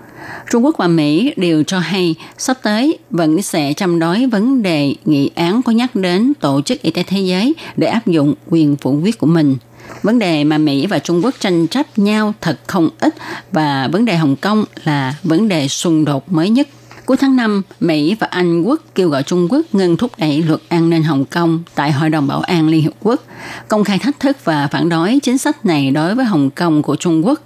[0.52, 4.96] Trung Quốc và Mỹ đều cho hay sắp tới vẫn sẽ chăm đối vấn đề
[5.06, 8.76] nghị án có nhắc đến Tổ chức Y tế Thế giới để áp dụng quyền
[8.76, 9.56] phủ quyết của mình.
[10.04, 13.16] Vấn đề mà Mỹ và Trung Quốc tranh chấp nhau thật không ít
[13.52, 16.68] và vấn đề Hồng Kông là vấn đề xung đột mới nhất
[17.06, 20.62] Cuối tháng 5, Mỹ và Anh quốc kêu gọi Trung Quốc ngừng thúc đẩy luật
[20.70, 23.24] an ninh Hồng Kông tại Hội đồng Bảo an Liên Hợp Quốc,
[23.68, 26.96] công khai thách thức và phản đối chính sách này đối với Hồng Kông của
[26.96, 27.40] Trung Quốc.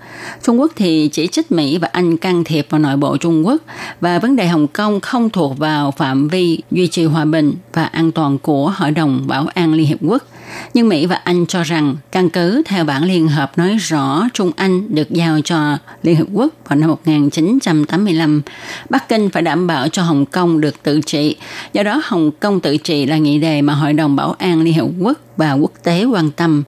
[0.43, 3.61] Trung Quốc thì chỉ trích Mỹ và Anh can thiệp vào nội bộ Trung Quốc
[4.01, 7.83] và vấn đề Hồng Kông không thuộc vào phạm vi duy trì hòa bình và
[7.83, 10.23] an toàn của Hội đồng Bảo an Liên Hợp Quốc.
[10.73, 14.51] Nhưng Mỹ và Anh cho rằng căn cứ theo bản liên hợp nói rõ Trung
[14.55, 18.41] Anh được giao cho Liên Hợp Quốc vào năm 1985,
[18.89, 21.35] Bắc Kinh phải đảm bảo cho Hồng Kông được tự trị.
[21.73, 24.73] Do đó Hồng Kông tự trị là nghị đề mà Hội đồng Bảo an Liên
[24.73, 26.63] Hợp Quốc và quốc tế quan tâm.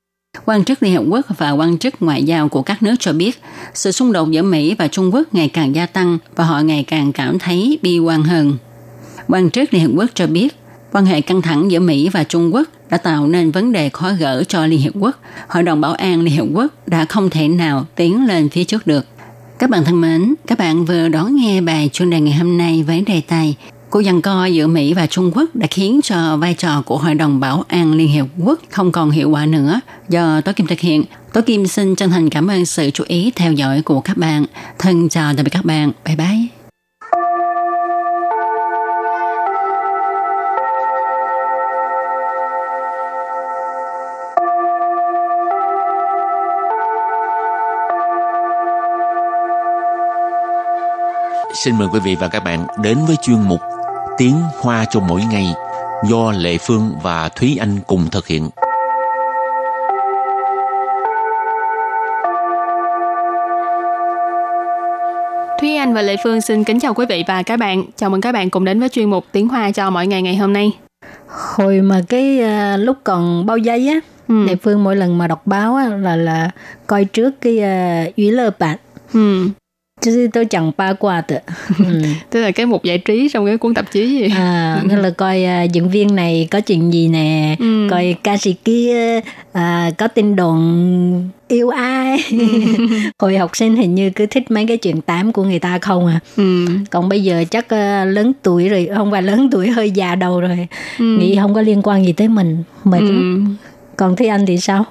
[0.45, 3.41] Quan chức Liên Hợp Quốc và quan chức ngoại giao của các nước cho biết,
[3.73, 6.83] sự xung đột giữa Mỹ và Trung Quốc ngày càng gia tăng và họ ngày
[6.87, 8.57] càng cảm thấy bi quan hơn.
[9.27, 10.55] Quan chức Liên Hợp Quốc cho biết,
[10.91, 14.11] quan hệ căng thẳng giữa Mỹ và Trung Quốc đã tạo nên vấn đề khó
[14.19, 15.15] gỡ cho Liên Hiệp Quốc.
[15.47, 18.87] Hội đồng Bảo an Liên Hiệp Quốc đã không thể nào tiến lên phía trước
[18.87, 19.05] được.
[19.59, 22.83] Các bạn thân mến, các bạn vừa đón nghe bài chuyên đề ngày hôm nay
[22.83, 23.55] với đề tài
[23.89, 27.15] Cuộc giằng co giữa Mỹ và Trung Quốc đã khiến cho vai trò của Hội
[27.15, 30.79] đồng Bảo an Liên Hiệp Quốc không còn hiệu quả nữa do Tố Kim thực
[30.79, 31.03] hiện.
[31.33, 34.45] Tố Kim xin chân thành cảm ơn sự chú ý theo dõi của các bạn.
[34.79, 35.91] Thân chào tạm biệt các bạn.
[36.05, 36.58] Bye bye.
[51.63, 53.59] Xin mời quý vị và các bạn đến với chuyên mục
[54.17, 55.45] Tiếng Hoa cho mỗi ngày
[56.09, 58.49] do Lệ Phương và Thúy Anh cùng thực hiện.
[65.61, 67.83] Thúy Anh và Lệ Phương xin kính chào quý vị và các bạn.
[67.95, 70.35] Chào mừng các bạn cùng đến với chuyên mục Tiếng Hoa cho mỗi ngày ngày
[70.35, 70.71] hôm nay.
[71.27, 74.45] Hồi mà cái uh, lúc còn bao giây á, ừ.
[74.47, 76.51] Lệ Phương mỗi lần mà đọc báo á, là là
[76.87, 78.77] coi trước cái uh, ủy lơ bạn.
[79.13, 79.49] Ừ.
[80.01, 81.35] Chứ tôi chẳng ba qua tự.
[81.79, 82.01] Ừ.
[82.29, 84.29] Tức là cái mục giải trí trong cái cuốn tạp chí gì?
[84.35, 87.87] À, nên là coi uh, diễn viên này có chuyện gì nè, ừ.
[87.89, 89.17] coi ca sĩ kia
[89.51, 92.17] uh, có tin đồn yêu ai.
[93.19, 96.07] Hồi học sinh hình như cứ thích mấy cái chuyện tám của người ta không
[96.07, 96.19] à.
[96.37, 96.65] Ừ.
[96.89, 100.41] Còn bây giờ chắc uh, lớn tuổi rồi, không phải lớn tuổi hơi già đầu
[100.41, 100.67] rồi.
[100.99, 101.05] Ừ.
[101.05, 102.63] Nghĩ không có liên quan gì tới mình.
[102.83, 103.39] Mệt ừ.
[103.95, 104.85] Còn Thế Anh thì sao?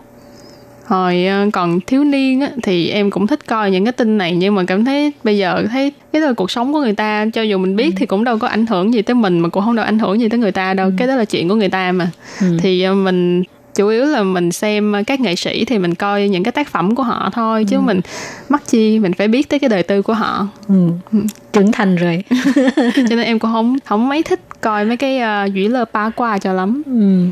[0.88, 4.36] Hồi ờ, còn thiếu niên á, thì em cũng thích coi những cái tin này
[4.36, 7.26] nhưng mà cảm thấy bây giờ thấy cái đó là cuộc sống của người ta
[7.32, 7.92] cho dù mình biết ừ.
[7.96, 10.20] thì cũng đâu có ảnh hưởng gì tới mình mà cũng không đâu ảnh hưởng
[10.20, 10.92] gì tới người ta đâu ừ.
[10.98, 12.56] cái đó là chuyện của người ta mà ừ.
[12.60, 13.42] thì ờ, mình
[13.74, 16.94] chủ yếu là mình xem các nghệ sĩ thì mình coi những cái tác phẩm
[16.94, 17.80] của họ thôi chứ ừ.
[17.80, 18.00] mình
[18.48, 20.88] mắc chi mình phải biết tới cái đời tư của họ ừ.
[21.12, 21.18] ừ.
[21.52, 22.24] trưởng thành rồi
[22.76, 26.10] cho nên em cũng không không mấy thích coi mấy cái uh, dũy lơ ba
[26.10, 27.26] qua cho lắm ừ.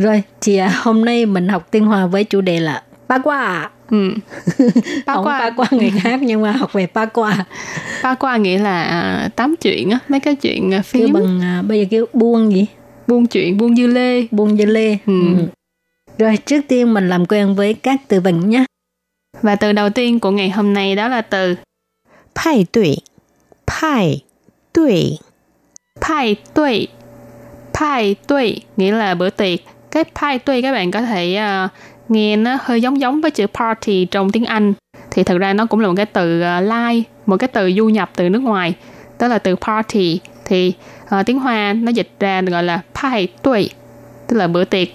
[0.00, 4.14] rồi thì uh, hôm nay mình học tiên hòa với chủ đề là 八卦 ừ.
[5.06, 5.38] Ba ông qua.
[5.38, 7.44] ba qua người khác nhưng mà học về ba qua
[8.02, 11.06] ba qua nghĩa là à, tám chuyện á mấy cái chuyện à, phím.
[11.06, 12.66] Kêu bằng à, bây giờ kêu buông gì?
[13.06, 14.26] Buông chuyện buông dư lê.
[14.30, 14.98] Buông dư lê.
[15.06, 15.36] Ừ.
[15.36, 15.46] ừ.
[16.18, 18.64] rồi trước tiên mình làm quen với các từ vựng nhé.
[19.42, 21.54] Và từ đầu tiên của ngày hôm nay đó là từ
[22.44, 22.96] Pai tuổi
[23.66, 24.20] Pai
[24.72, 25.18] tuổi
[26.08, 26.88] Pai tuổi
[27.80, 29.60] Pai tuổi nghĩa là bữa tiệc.
[29.90, 31.70] Cái pai tuổi các bạn có thể uh,
[32.08, 34.72] nghe nó hơi giống giống với chữ party trong tiếng Anh.
[35.10, 37.88] Thì thực ra nó cũng là một cái từ uh, lai một cái từ du
[37.88, 38.74] nhập từ nước ngoài.
[39.18, 40.20] Đó là từ party.
[40.44, 40.72] Thì
[41.04, 43.70] uh, tiếng Hoa nó dịch ra gọi là pai tuổi
[44.26, 44.88] tức là bữa tiệc.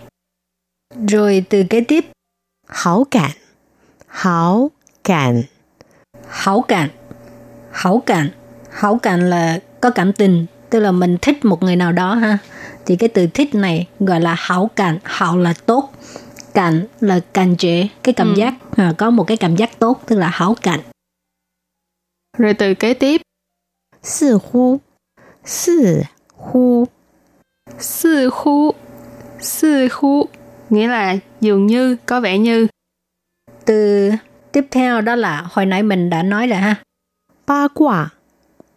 [1.08, 2.06] Rồi từ kế tiếp.
[2.67, 3.32] Hảo cảm
[4.08, 4.71] hảo
[5.04, 5.41] cảm
[6.28, 6.89] hảo cảm
[7.71, 8.30] hảo cảm
[8.71, 12.38] hảo cảm là có cảm tình tức là mình thích một người nào đó ha.
[12.86, 15.93] Thì cái từ thích này gọi là hảo cảm hảo là tốt
[16.54, 18.34] cảm là cảm chế cái cảm ừ.
[18.38, 20.80] giác à, có một cái cảm giác tốt tức là hảo cảm
[22.38, 23.22] rồi từ kế tiếp.
[24.04, 24.80] Sư hu
[25.46, 26.02] sư
[26.38, 26.86] hu
[27.80, 28.72] sư hu
[29.40, 30.26] sư hu
[30.70, 32.68] nghĩa là dường như có vẻ như.
[33.66, 34.10] Từ
[34.52, 36.84] tiếp theo đó là hồi nãy mình đã nói rồi ha.
[37.48, 38.10] Ba quả.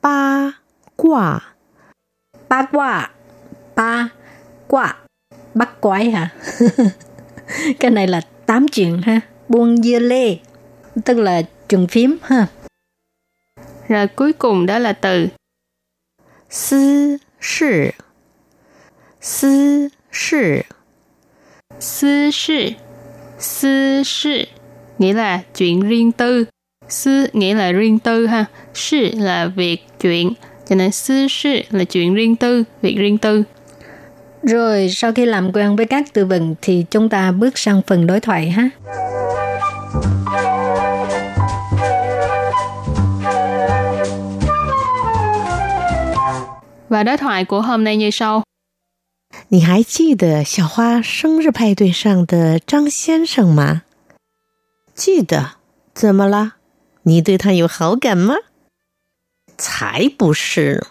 [0.03, 0.53] Ba
[0.97, 1.41] quả.
[2.49, 3.11] Ba quả.
[3.77, 4.09] Ba
[4.69, 4.97] quả.
[5.55, 6.35] Bắt quái hả
[7.81, 9.21] cái này là tám chuyện ha.
[9.49, 10.37] Buông dưa lê
[11.05, 12.47] tức là chuyện phím ha.
[13.89, 15.29] Rồi cuối cùng đó là từ
[16.51, 17.91] sư sự
[19.21, 20.61] sư sự
[21.81, 22.71] sư sự
[23.39, 24.45] sư sự
[24.99, 26.45] nghĩa là chuyện riêng tư.
[26.89, 28.45] Sư nghĩa là riêng tư ha.
[28.75, 30.33] Sự là việc chuyện
[30.69, 33.43] cho nên sư sự là chuyện riêng tư việc riêng tư
[34.44, 38.08] rồi sau khi làm quen với các từ vựng thì chúng ta bước sang phần
[38.08, 38.70] đối thoại ha.
[46.90, 48.44] Và đối thoại của hôm nay như sau.
[49.50, 53.84] 你还记得小花生日派对上的张先生吗？
[54.96, 55.52] 记得。
[55.94, 56.54] 怎么了？
[57.04, 58.36] 你对他有好感吗？
[59.58, 60.88] 才不是！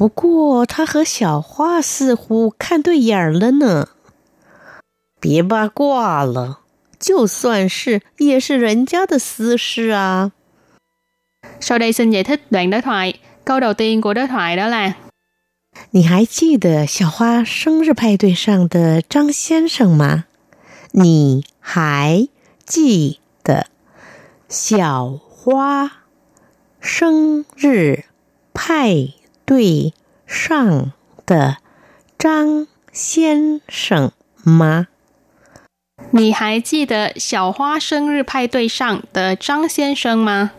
[0.00, 3.88] 不过他和小花似乎看对眼了呢。
[5.20, 6.60] 别八卦了，
[6.98, 10.32] 就算是也是人家的私事啊。
[11.60, 13.12] Sau đây xin giải thích đoạn đối thoại.
[13.44, 14.94] Câu đầu tiên của đối thoại đó là
[15.90, 20.24] 你还记得小花生日派对上的张先生吗？
[20.92, 22.26] 你还
[22.64, 23.66] 记得
[24.48, 25.92] 小花
[26.80, 28.04] 生日
[28.54, 29.10] 派
[29.49, 29.93] 对
[30.27, 30.91] 上
[31.25, 31.57] 的
[32.17, 34.11] 张先生
[34.43, 34.87] 吗？
[36.11, 40.51] 你还记得小花生日派对上的张先生吗？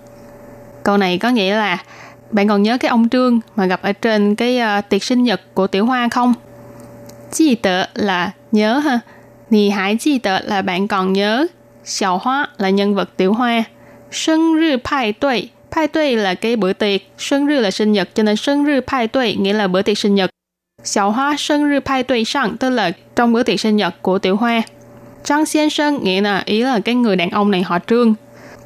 [0.83, 1.79] Câu này có nghĩa là
[2.31, 5.41] bạn còn nhớ cái ông Trương mà gặp ở trên cái uh, tiệc sinh nhật
[5.55, 6.35] của Tiểu Hoa không?
[7.33, 9.01] Chi tợ là nhớ ha.
[9.51, 11.47] Nì hải chi tợ là bạn còn nhớ.
[11.85, 13.65] Xiao Hoa là nhân vật Tiểu Hoa.
[14.11, 19.69] Sinh日派对 Pai tuệ là cái bữa tiệc, sinh日là sinh nhật, cho nên sinh日派对 nghĩa là
[19.69, 20.31] bữa tiệc sinh nhật.
[20.85, 24.63] Xiao Hoa sinh日派对上 tức là trong bữa tiệc sinh nhật của Tiểu Hoa.
[25.25, 28.15] Trang Xiên Sơn nghĩa là ý là cái người đàn ông này họ Trương.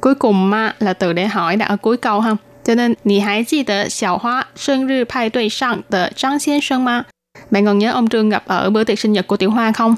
[0.01, 2.35] Cuối cùng ma là từ để hỏi đã ở cuối câu ha.
[2.63, 7.05] cho nên 你还记得小花生日派对上的张先生吗
[7.51, 9.95] bạn còn nhớ ông Trương gặp ở bữa tiệc sinh nhật của Tiểu Hoa không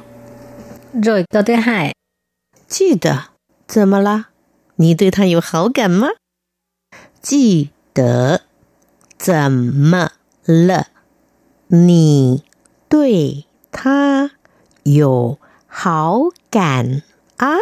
[1.03, 1.93] rồi câu thứ hai
[2.67, 3.25] 记得
[3.67, 4.25] 怎么了？
[4.77, 6.07] 你对他有好感吗？
[7.21, 8.41] 记得
[9.17, 10.11] 怎么
[10.45, 10.87] 了？
[11.67, 12.43] 你
[12.89, 14.31] 对他
[14.83, 17.01] 有好感
[17.37, 17.57] 啊？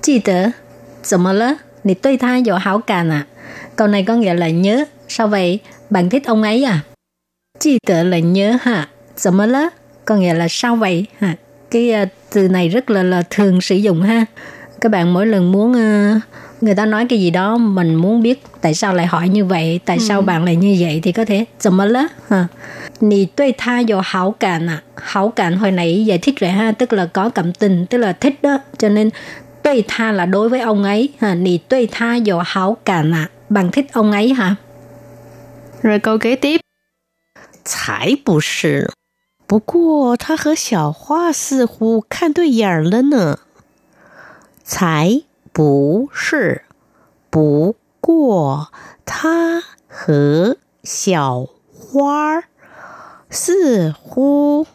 [0.00, 0.54] 记得
[1.02, 1.58] 怎么了？
[1.82, 3.26] 你对他有好感啊?
[3.76, 4.84] Câu này có nghĩa là nhớ.
[5.08, 5.60] Sao vậy?
[5.90, 6.80] Bạn thích ông ấy à?
[7.60, 9.70] Chi tự là nhớ ha.怎么了?
[10.04, 11.06] Có nghĩa là sao vậy?
[11.18, 11.36] Ha.
[11.70, 14.24] Cái uh, từ này rất là là thường sử dụng ha.
[14.80, 16.22] Các bạn mỗi lần muốn uh,
[16.60, 19.80] người ta nói cái gì đó mình muốn biết tại sao lại hỏi như vậy,
[19.84, 20.04] tại ừ.
[20.08, 22.48] sao bạn lại như vậy thì có thể 怎么了 ha.
[23.00, 24.82] Nì đối tha có hảo cảm à.
[24.96, 28.12] Hảo cảm hồi nãy giải thích rồi ha, tức là có cảm tình, tức là
[28.12, 28.58] thích đó.
[28.78, 29.10] Cho nên
[29.64, 31.34] đối tha là đối với ông ấy ha.
[31.34, 33.28] Nì đối tha có hảo cảm à.
[33.48, 34.54] Bạn thích ông ấy hả?
[35.82, 36.60] Rồi câu kế tiếp.
[37.64, 38.92] 才不是，
[39.48, 43.40] 不过他和小花似乎看对眼了呢。
[44.64, 46.62] 才 不是，
[47.30, 48.68] 不过
[49.04, 52.42] 他和小花
[53.30, 54.66] 似乎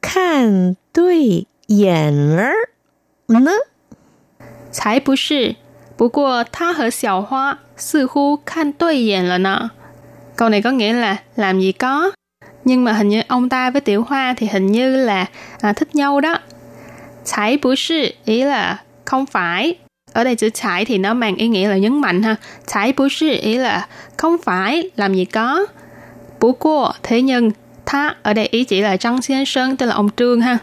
[0.00, 2.52] 看对眼儿
[3.26, 3.50] 呢。
[4.72, 5.56] 才不是，
[5.96, 9.70] 不过他和小花似乎看对眼了呢。
[10.36, 12.12] Câu này có nghĩa là làm gì có,
[12.64, 15.26] nhưng mà hình như ông ta với Tiểu Hoa thì hình như là
[15.60, 16.38] à, thích nhau đó.
[17.24, 19.78] Chải bú sư ý là không phải.
[20.13, 22.35] Ở đây chữ chải thì nó mang ý nghĩa là nhấn mạnh ha.
[22.67, 25.65] Chải bú sư ý là không phải, làm gì có.
[26.39, 27.51] Bú qua, thế nhưng,
[27.85, 30.57] tha ở đây ý chỉ là Trăng 先 Sơn, tức là ông Trương ha.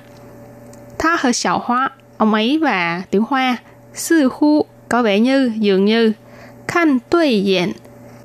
[0.98, 3.56] Tha hơi xào hoa, ông ấy và Tiểu Hoa.
[3.94, 6.12] Sư khu có vẻ như, dường như.
[6.68, 7.72] Khanh tuy diện,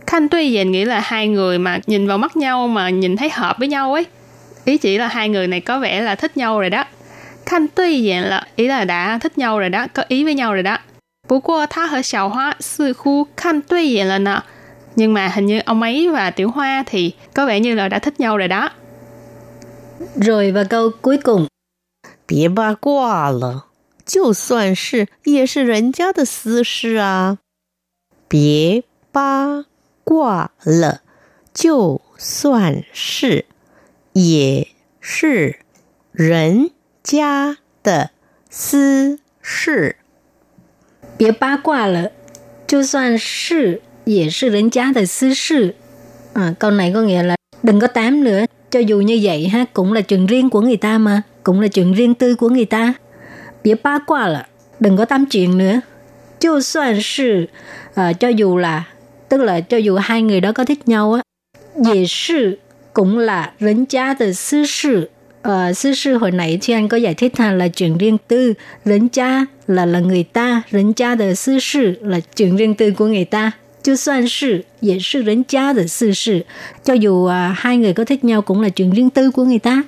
[0.08, 3.30] khanh tuy diện nghĩa là hai người mà nhìn vào mắt nhau mà nhìn thấy
[3.30, 4.06] hợp với nhau ấy
[4.66, 6.84] ý chỉ là hai người này có vẻ là thích nhau rồi đó
[7.46, 10.54] khanh tuy diện là ý là đã thích nhau rồi đó có ý với nhau
[10.54, 10.78] rồi đó
[11.29, 14.43] bố qua tha hở xào hoa sư khu khanh tuy diện là nè
[14.97, 17.99] nhưng mà hình như ông ấy và tiểu hoa thì có vẻ như là đã
[17.99, 18.71] thích nhau rồi đó
[20.21, 21.47] rồi và câu cuối cùng
[22.27, 23.67] 别八卦了，
[24.05, 27.39] 就算是也是人家的私事啊。
[28.29, 29.65] 别八
[30.05, 31.01] 挂了，
[31.55, 33.47] 就算是
[34.13, 34.69] 也
[35.01, 35.61] 是
[36.13, 36.71] 人
[37.03, 38.11] 家的
[38.51, 39.97] 私事。
[41.23, 42.13] 别八卦了，
[42.67, 45.75] 就算是也是人家的私事.
[46.35, 49.65] À, câu này có nghĩa là đừng có tám nữa, cho dù như vậy ha,
[49.73, 52.65] cũng là chuyện riêng của người ta mà, cũng là chuyện riêng tư của người
[52.65, 52.95] ta.
[53.65, 54.47] Bịa ba qua là
[54.81, 55.81] đừng có tám chuyện nữa.
[56.41, 57.47] Cho soạn sự,
[57.95, 58.85] à, cho dù là
[59.29, 61.23] tức là cho dù hai người đó có thích nhau á,
[61.77, 62.59] dễ sự
[62.93, 65.11] cũng là人家的私事.
[65.43, 69.47] Ờ, sư sư hồi nãy chị anh có giải thích ha là chuyện riêng tư,人家
[69.67, 73.53] là là người ta, 人家的私事 là chuyện riêng tư của người ta.
[73.83, 76.45] 就算是也是人家的私事.
[76.85, 79.59] Cho dù à, hai người có thích nhau cũng là chuyện riêng tư của người
[79.59, 79.83] ta.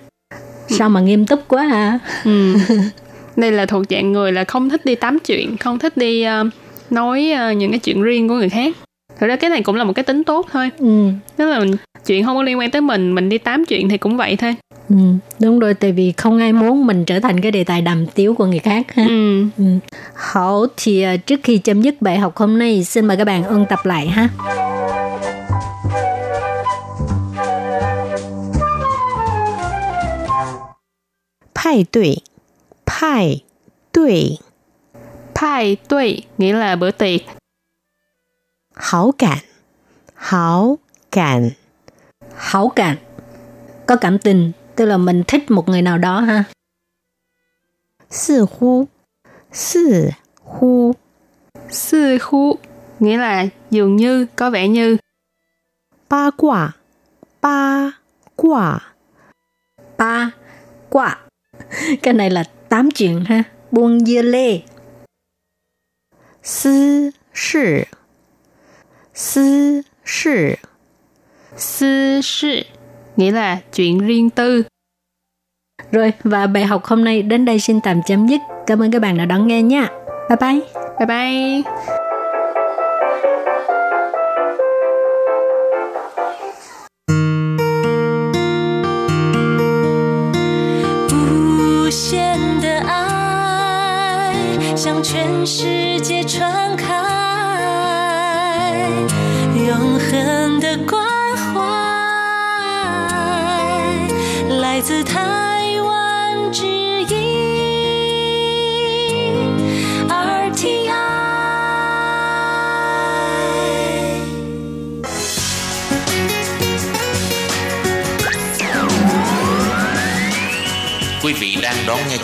[0.69, 1.99] Sao mà nghiêm túc quá à?
[2.25, 2.55] Ừ.
[3.37, 6.47] Đây là thuộc dạng người là không thích đi tám chuyện, không thích đi uh,
[6.91, 8.77] nói uh, những cái chuyện riêng của người khác
[9.20, 11.10] thực ra cái này cũng là một cái tính tốt thôi ừ.
[11.38, 11.76] tức là mình,
[12.06, 14.56] chuyện không có liên quan tới mình mình đi tám chuyện thì cũng vậy thôi
[14.90, 14.96] ừ.
[15.40, 18.36] đúng rồi tại vì không ai muốn mình trở thành cái đề tài đàm tiếu
[18.36, 19.46] của người khác ha ừ.
[19.58, 19.64] Ừ.
[20.14, 23.44] hậu thì à, trước khi chấm dứt bài học hôm nay xin mời các bạn
[23.44, 24.30] ôn tập lại ha
[31.66, 32.16] Pai tuổi,
[32.86, 33.42] pai
[36.38, 37.22] nghĩa là bữa tiệc
[38.76, 39.38] hảo cảm,
[40.16, 40.78] hảo
[41.12, 41.50] cảm,
[42.36, 42.98] hảo cảm,
[43.86, 46.44] có cảm tình, tức là mình thích một người nào đó ha.
[48.10, 48.88] Sư hú,
[49.52, 50.10] sư
[50.42, 50.94] hú,
[51.70, 52.58] sư hú,
[53.00, 54.98] nghĩa là dường như, có vẻ như.
[56.10, 56.72] Ba quả,
[57.42, 57.92] ba
[58.36, 58.80] quả,
[59.98, 60.32] ba
[60.90, 61.20] quả.
[62.02, 63.44] Cái này là tám chuyện ha.
[63.72, 64.62] Buông dưa lê.
[66.44, 67.84] Sư sư
[69.15, 70.59] 私事
[71.57, 72.67] 私事
[73.17, 74.63] nghĩa là chuyện riêng tư.
[75.93, 78.41] Rồi và bài học hôm nay đến đây xin tạm chấm dứt.
[78.67, 79.89] Cảm ơn các bạn đã đón nghe nha.
[80.29, 80.61] Bye bye.
[80.99, 82.01] Bye bye.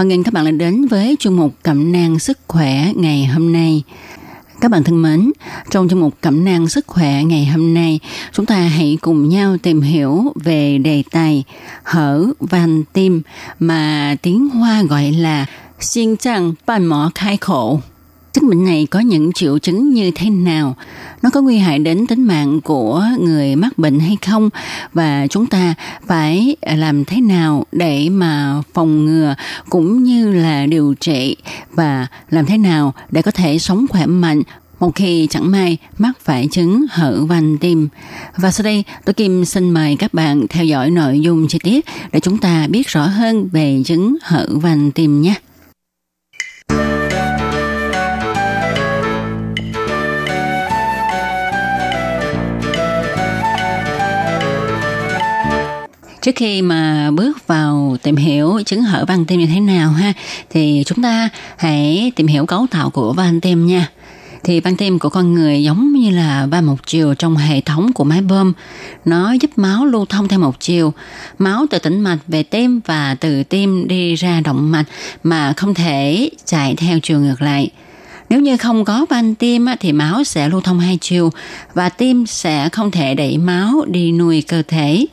[0.00, 3.52] Hoan nghênh các bạn đã đến với chuyên mục Cẩm nang sức khỏe ngày hôm
[3.52, 3.82] nay.
[4.60, 5.30] Các bạn thân mến,
[5.70, 8.00] trong chuyên mục Cẩm nang sức khỏe ngày hôm nay,
[8.32, 11.44] chúng ta hãy cùng nhau tìm hiểu về đề tài
[11.82, 13.22] hở van tim
[13.58, 15.46] mà tiếng Hoa gọi là
[15.80, 17.80] xin chăng ban mỏ khai khổ.
[18.32, 20.76] Chứng bệnh này có những triệu chứng như thế nào?
[21.22, 24.50] Nó có nguy hại đến tính mạng của người mắc bệnh hay không?
[24.92, 25.74] Và chúng ta
[26.06, 29.34] phải làm thế nào để mà phòng ngừa
[29.70, 31.36] cũng như là điều trị
[31.72, 34.42] và làm thế nào để có thể sống khỏe mạnh
[34.80, 37.88] một khi chẳng may mắc phải chứng hở van tim.
[38.36, 41.84] Và sau đây, tôi Kim xin mời các bạn theo dõi nội dung chi tiết
[42.12, 45.34] để chúng ta biết rõ hơn về chứng hở van tim nhé.
[56.30, 60.12] Trước khi mà bước vào tìm hiểu chứng hở van tim như thế nào ha,
[60.50, 63.88] thì chúng ta hãy tìm hiểu cấu tạo của van tim nha
[64.44, 67.92] thì van tim của con người giống như là van một chiều trong hệ thống
[67.92, 68.52] của máy bơm.
[69.04, 70.92] Nó giúp máu lưu thông theo một chiều.
[71.38, 74.86] Máu từ tĩnh mạch về tim và từ tim đi ra động mạch
[75.22, 77.70] mà không thể chạy theo chiều ngược lại.
[78.28, 81.32] Nếu như không có van tim thì máu sẽ lưu thông hai chiều
[81.74, 85.06] và tim sẽ không thể đẩy máu đi nuôi cơ thể.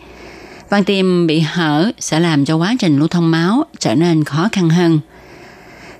[0.69, 4.49] Van tim bị hở sẽ làm cho quá trình lưu thông máu trở nên khó
[4.51, 4.99] khăn hơn.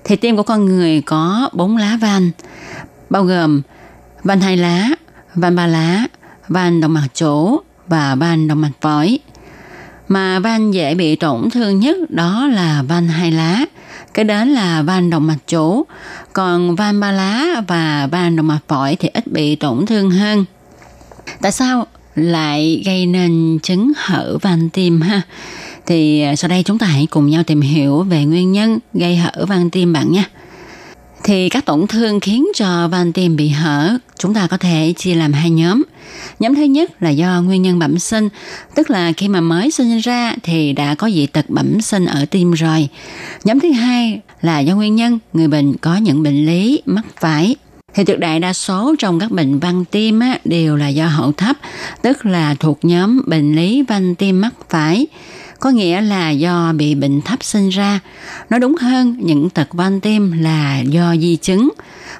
[0.04, 2.32] Thì tim của con người có bốn lá van,
[3.10, 3.62] bao gồm
[4.24, 4.90] van hai lá,
[5.36, 6.04] van ba lá,
[6.48, 9.20] van động mạch chỗ và van động mạch phổi.
[10.08, 13.66] Mà van dễ bị tổn thương nhất đó là van hai lá,
[14.14, 15.84] cái đến là van động mạch chỗ,
[16.34, 20.46] còn van ba lá và van động mạch phổi thì ít bị tổn thương hơn.
[21.42, 25.22] Tại sao lại gây nên chứng hở van tim ha?
[25.86, 29.16] Thì à, sau đây chúng ta hãy cùng nhau tìm hiểu về nguyên nhân gây
[29.16, 30.26] hở van tim bạn nha
[31.24, 35.16] thì các tổn thương khiến cho van tim bị hở chúng ta có thể chia
[35.16, 35.84] làm hai nhóm.
[36.40, 38.30] Nhóm thứ nhất là do nguyên nhân bẩm sinh,
[38.76, 42.26] tức là khi mà mới sinh ra thì đã có dị tật bẩm sinh ở
[42.26, 42.88] tim rồi.
[43.44, 47.56] Nhóm thứ hai là do nguyên nhân người bệnh có những bệnh lý mắc phải.
[47.98, 51.32] Thì tuyệt đại đa số trong các bệnh van tim á, đều là do hậu
[51.32, 51.58] thấp,
[52.02, 55.08] tức là thuộc nhóm bệnh lý van tim mắc phải
[55.60, 58.00] có nghĩa là do bị bệnh thấp sinh ra.
[58.50, 61.70] Nói đúng hơn, những tật van tim là do di chứng,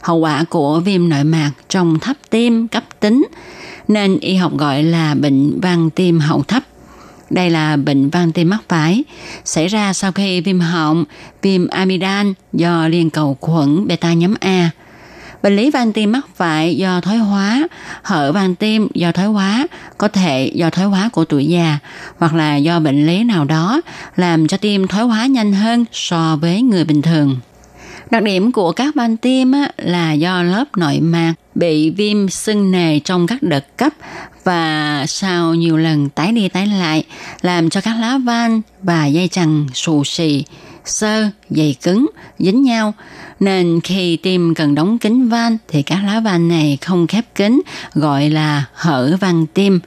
[0.02, 3.28] hậu quả của viêm nội mạc trong thấp tim cấp tính,
[3.88, 6.64] nên y học gọi là bệnh van tim hậu thấp.
[7.30, 9.04] Đây là bệnh van tim mắc phải,
[9.46, 11.06] xảy ra sau khi viêm họng,
[11.42, 14.70] viêm amidan do liên cầu khuẩn beta nhóm A–
[15.44, 17.68] Bệnh lý van tim mắc phải do thoái hóa,
[18.04, 21.80] hở van tim do thoái hóa, có thể do thoái hóa của tuổi già
[22.18, 23.82] hoặc là do bệnh lý nào đó
[24.16, 27.40] làm cho tim thoái hóa nhanh hơn so với người bình thường.
[28.12, 33.00] Đặc điểm của các van tim là do lớp nội mạc bị viêm sưng nề
[33.00, 33.94] trong các đợt cấp
[34.44, 37.04] và sau nhiều lần tái đi tái lại
[37.42, 40.44] làm cho các lá van và dây chằng xù xì,
[40.86, 42.08] sơ, dày cứng,
[42.40, 42.94] dính nhau
[43.40, 47.62] nên khi tim cần đóng kính van thì các lá van này không khép kín
[47.94, 49.80] gọi là hở van tim.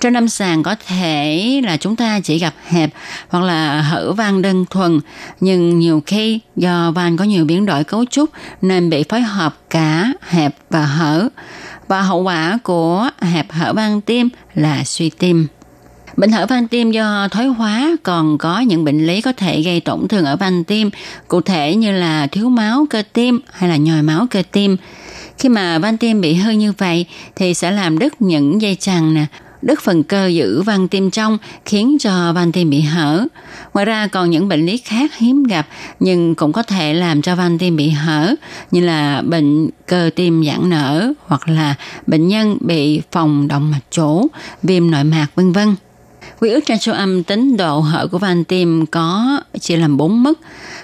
[0.00, 2.90] Trên lâm sàng có thể là chúng ta chỉ gặp hẹp
[3.28, 5.00] hoặc là hở van đơn thuần,
[5.40, 8.30] nhưng nhiều khi do van có nhiều biến đổi cấu trúc
[8.62, 11.28] nên bị phối hợp cả hẹp và hở.
[11.88, 15.46] Và hậu quả của hẹp hở van tim là suy tim.
[16.20, 19.80] Bệnh hở van tim do thoái hóa còn có những bệnh lý có thể gây
[19.80, 20.90] tổn thương ở van tim,
[21.28, 24.76] cụ thể như là thiếu máu cơ tim hay là nhồi máu cơ tim.
[25.38, 27.06] Khi mà van tim bị hư như vậy
[27.36, 29.26] thì sẽ làm đứt những dây chằng nè,
[29.62, 33.26] đứt phần cơ giữ van tim trong khiến cho van tim bị hở.
[33.74, 35.66] Ngoài ra còn những bệnh lý khác hiếm gặp
[36.00, 38.34] nhưng cũng có thể làm cho van tim bị hở
[38.70, 41.74] như là bệnh cơ tim giãn nở hoặc là
[42.06, 44.26] bệnh nhân bị phòng động mạch chỗ,
[44.62, 45.74] viêm nội mạc vân vân.
[46.40, 50.22] Quy ước trên số âm tính độ hở của van tim có chia làm 4
[50.22, 50.40] mức,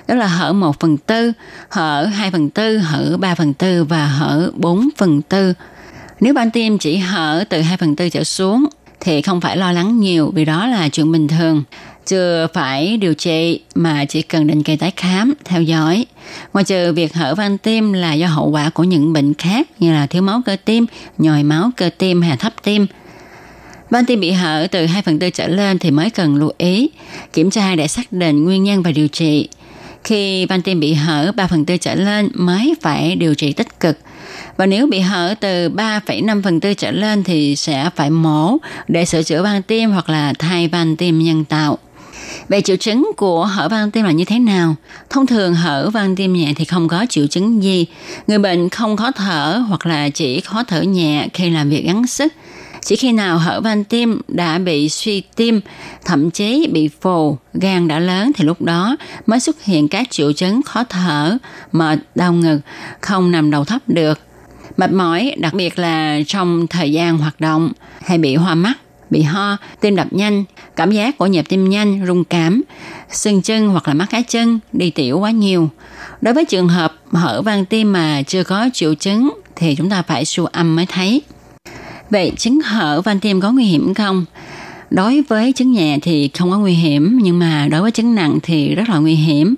[0.09, 1.33] đó là hở 1 phần 4,
[1.69, 5.53] hở 2 phần 4, hở 3 phần 4 và hở 4 phần 4.
[6.21, 8.67] Nếu van tim chỉ hở từ 2 phần 4 trở xuống
[9.01, 11.63] thì không phải lo lắng nhiều vì đó là chuyện bình thường
[12.07, 16.07] chưa phải điều trị mà chỉ cần định kỳ tái khám, theo dõi.
[16.53, 19.93] Ngoài trừ việc hở van tim là do hậu quả của những bệnh khác như
[19.93, 20.87] là thiếu máu cơ tim,
[21.19, 22.87] nhồi máu cơ tim hay thấp tim.
[23.91, 26.91] Van tim bị hở từ 2 phần tư trở lên thì mới cần lưu ý,
[27.32, 29.49] kiểm tra để xác định nguyên nhân và điều trị.
[30.05, 33.80] Khi van tim bị hở 3 phần tư trở lên mới phải điều trị tích
[33.80, 33.99] cực.
[34.57, 38.57] Và nếu bị hở từ 3,5 phần tư trở lên thì sẽ phải mổ
[38.89, 41.78] để sửa chữa van tim hoặc là thay van tim nhân tạo.
[42.49, 44.74] Về triệu chứng của hở van tim là như thế nào?
[45.11, 47.87] Thông thường hở van tim nhẹ thì không có triệu chứng gì.
[48.26, 52.07] Người bệnh không khó thở hoặc là chỉ khó thở nhẹ khi làm việc gắng
[52.07, 52.32] sức.
[52.87, 55.61] Chỉ khi nào hở van tim đã bị suy tim,
[56.05, 60.32] thậm chí bị phù, gan đã lớn thì lúc đó mới xuất hiện các triệu
[60.32, 61.39] chứng khó thở,
[61.72, 62.61] mệt, đau ngực,
[63.01, 64.20] không nằm đầu thấp được.
[64.76, 67.72] Mệt mỏi, đặc biệt là trong thời gian hoạt động,
[68.05, 68.74] hay bị hoa mắt,
[69.11, 70.45] bị ho, tim đập nhanh,
[70.76, 72.62] cảm giác của nhịp tim nhanh, rung cảm,
[73.11, 75.70] sưng chân hoặc là mắt cá chân, đi tiểu quá nhiều.
[76.20, 80.03] Đối với trường hợp hở van tim mà chưa có triệu chứng thì chúng ta
[80.03, 81.22] phải siêu âm mới thấy.
[82.11, 84.25] Vậy chứng hở van tim có nguy hiểm không?
[84.91, 88.39] Đối với chứng nhẹ thì không có nguy hiểm, nhưng mà đối với chứng nặng
[88.43, 89.55] thì rất là nguy hiểm.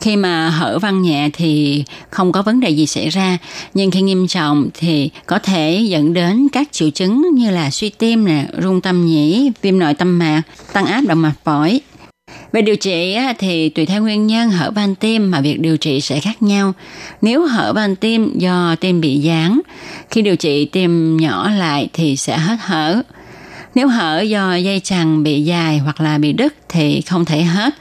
[0.00, 3.38] Khi mà hở van nhẹ thì không có vấn đề gì xảy ra,
[3.74, 7.88] nhưng khi nghiêm trọng thì có thể dẫn đến các triệu chứng như là suy
[7.88, 10.42] tim, nè, rung tâm nhĩ, viêm nội tâm mạc,
[10.72, 11.80] tăng áp động mạch phổi,
[12.52, 16.00] về điều trị thì tùy theo nguyên nhân hở van tim mà việc điều trị
[16.00, 16.72] sẽ khác nhau.
[17.22, 19.60] Nếu hở van tim do tim bị giãn,
[20.10, 23.02] khi điều trị tim nhỏ lại thì sẽ hết hở.
[23.74, 27.74] Nếu hở do dây chằng bị dài hoặc là bị đứt thì không thể hết.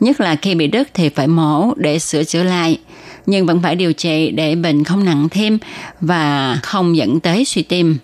[0.00, 2.78] Nhất là khi bị đứt thì phải mổ để sửa chữa lại.
[3.26, 5.58] Nhưng vẫn phải điều trị để bệnh không nặng thêm
[6.00, 7.98] và không dẫn tới suy tim.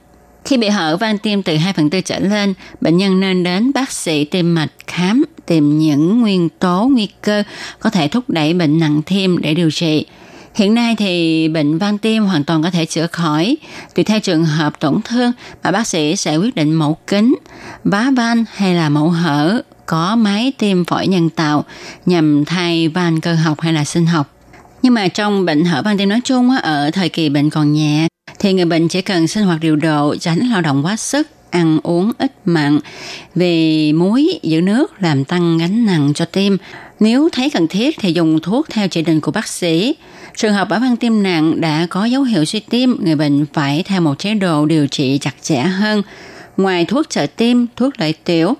[0.45, 3.72] Khi bị hở van tim từ 2 phần tư trở lên, bệnh nhân nên đến
[3.74, 7.43] bác sĩ tim mạch khám tìm những nguyên tố nguy cơ
[7.80, 10.07] có thể thúc đẩy bệnh nặng thêm để điều trị.
[10.55, 13.57] Hiện nay thì bệnh van tim hoàn toàn có thể chữa khỏi.
[13.95, 15.32] Tùy theo trường hợp tổn thương
[15.62, 17.36] mà bác sĩ sẽ quyết định mẫu kính,
[17.84, 21.64] vá van hay là mẫu hở có máy tim phổi nhân tạo
[22.07, 24.30] nhằm thay van cơ học hay là sinh học.
[24.82, 28.09] Nhưng mà trong bệnh hở van tim nói chung ở thời kỳ bệnh còn nhẹ
[28.41, 31.78] thì người bệnh chỉ cần sinh hoạt điều độ, tránh lao động quá sức, ăn
[31.82, 32.78] uống ít mặn
[33.34, 36.59] vì muối giữ nước làm tăng gánh nặng cho tim.
[37.01, 39.95] Nếu thấy cần thiết thì dùng thuốc theo chỉ định của bác sĩ.
[40.36, 43.82] Trường hợp ở van tim nặng đã có dấu hiệu suy tim, người bệnh phải
[43.86, 46.03] theo một chế độ điều trị chặt chẽ hơn.
[46.61, 48.54] Ngoài thuốc trợ tim, thuốc lợi tiểu,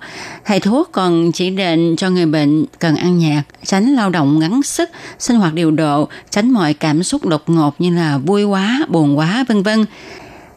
[0.45, 4.63] thầy thuốc còn chỉ định cho người bệnh cần ăn nhạt, tránh lao động ngắn
[4.63, 4.89] sức,
[5.19, 9.17] sinh hoạt điều độ, tránh mọi cảm xúc đột ngột như là vui quá, buồn
[9.17, 9.85] quá, vân vân.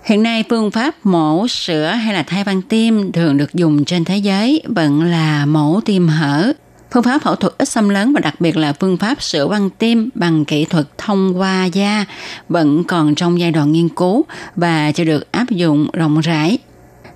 [0.04, 4.04] Hiện nay phương pháp mổ sữa hay là thay van tim thường được dùng trên
[4.04, 6.52] thế giới vẫn là mổ tim hở.
[6.92, 9.70] Phương pháp phẫu thuật ít xâm lấn và đặc biệt là phương pháp sửa van
[9.70, 12.04] tim bằng kỹ thuật thông qua da
[12.48, 14.24] vẫn còn trong giai đoạn nghiên cứu
[14.56, 16.58] và chưa được áp dụng rộng rãi.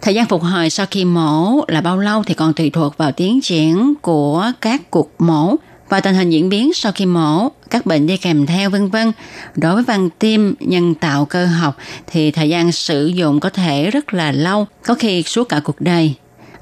[0.03, 3.13] Thời gian phục hồi sau khi mổ là bao lâu thì còn tùy thuộc vào
[3.13, 5.57] tiến triển của các cuộc mổ
[5.89, 9.13] và tình hình diễn biến sau khi mổ, các bệnh đi kèm theo vân vân.
[9.57, 11.77] Đối với van tim nhân tạo cơ học
[12.07, 15.81] thì thời gian sử dụng có thể rất là lâu, có khi suốt cả cuộc
[15.81, 16.15] đời.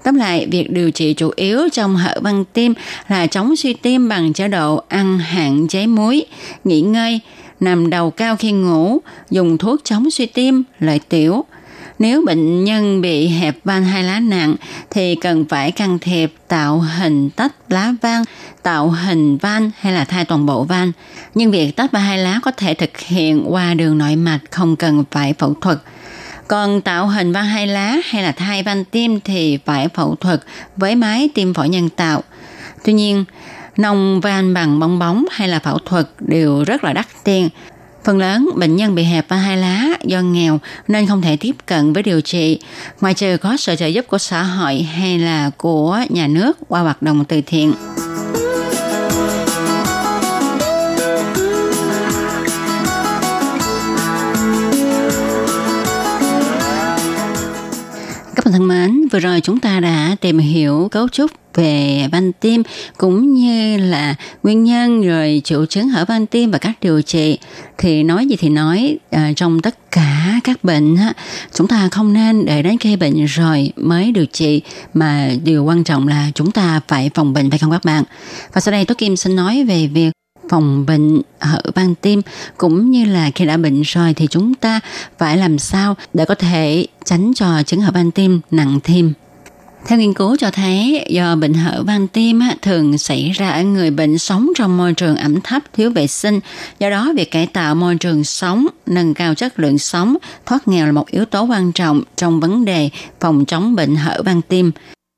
[0.05, 2.75] Tóm lại, việc điều trị chủ yếu trong hở van tim
[3.09, 6.27] là chống suy tim bằng chế độ ăn hạn chế muối,
[6.65, 7.21] nghỉ ngơi,
[7.61, 8.99] nằm đầu cao khi ngủ,
[9.31, 11.45] dùng thuốc chống suy tim, lợi tiểu–
[11.99, 14.57] nếu bệnh nhân bị hẹp van hai lá nặng
[14.91, 18.25] thì cần phải can thiệp tạo hình tách lá van,
[18.63, 20.93] tạo hình van hay là thay toàn bộ van.
[21.35, 24.77] Nhưng việc tách van hai lá có thể thực hiện qua đường nội mạch không
[24.77, 25.79] cần phải phẫu thuật.
[26.49, 30.41] Còn tạo hình van hai lá hay là thay van tim thì phải phẫu thuật
[30.77, 32.23] với máy tim phổi nhân tạo.
[32.85, 33.25] Tuy nhiên,
[33.77, 37.49] nông van bằng bong bóng hay là phẫu thuật đều rất là đắt tiền
[38.07, 41.93] Phần lớn bệnh nhân bị hẹp hai lá do nghèo nên không thể tiếp cận
[41.93, 42.59] với điều trị,
[43.01, 46.81] ngoài trừ có sự trợ giúp của xã hội hay là của nhà nước qua
[46.81, 47.73] hoạt động từ thiện.
[58.37, 62.33] Các bạn thân mến, vừa rồi chúng ta đã tìm hiểu cấu trúc về van
[62.33, 62.63] tim
[62.97, 67.39] cũng như là nguyên nhân rồi triệu chứng hở van tim và các điều trị.
[67.79, 71.13] Thì nói gì thì nói à, trong tất cả các bệnh á,
[71.55, 74.63] chúng ta không nên để đến khi bệnh rồi mới điều trị
[74.95, 78.05] mà điều quan trọng là chúng ta phải phòng bệnh phải không các bạn?
[78.53, 80.16] Và sau đây tôi Kim xin nói về việc
[80.49, 82.23] phòng bệnh hở van tim
[82.57, 84.81] cũng như là khi đã bệnh rồi thì chúng ta
[85.19, 89.13] phải làm sao để có thể tránh cho chứng hở van tim nặng thêm.
[89.87, 93.91] Theo nghiên cứu cho thấy, do bệnh hở van tim thường xảy ra ở người
[93.91, 96.41] bệnh sống trong môi trường ẩm thấp, thiếu vệ sinh.
[96.79, 100.17] Do đó, việc cải tạo môi trường sống, nâng cao chất lượng sống,
[100.47, 102.91] thoát nghèo là một yếu tố quan trọng trong vấn đề
[103.21, 104.73] phòng chống bệnh hở van tim.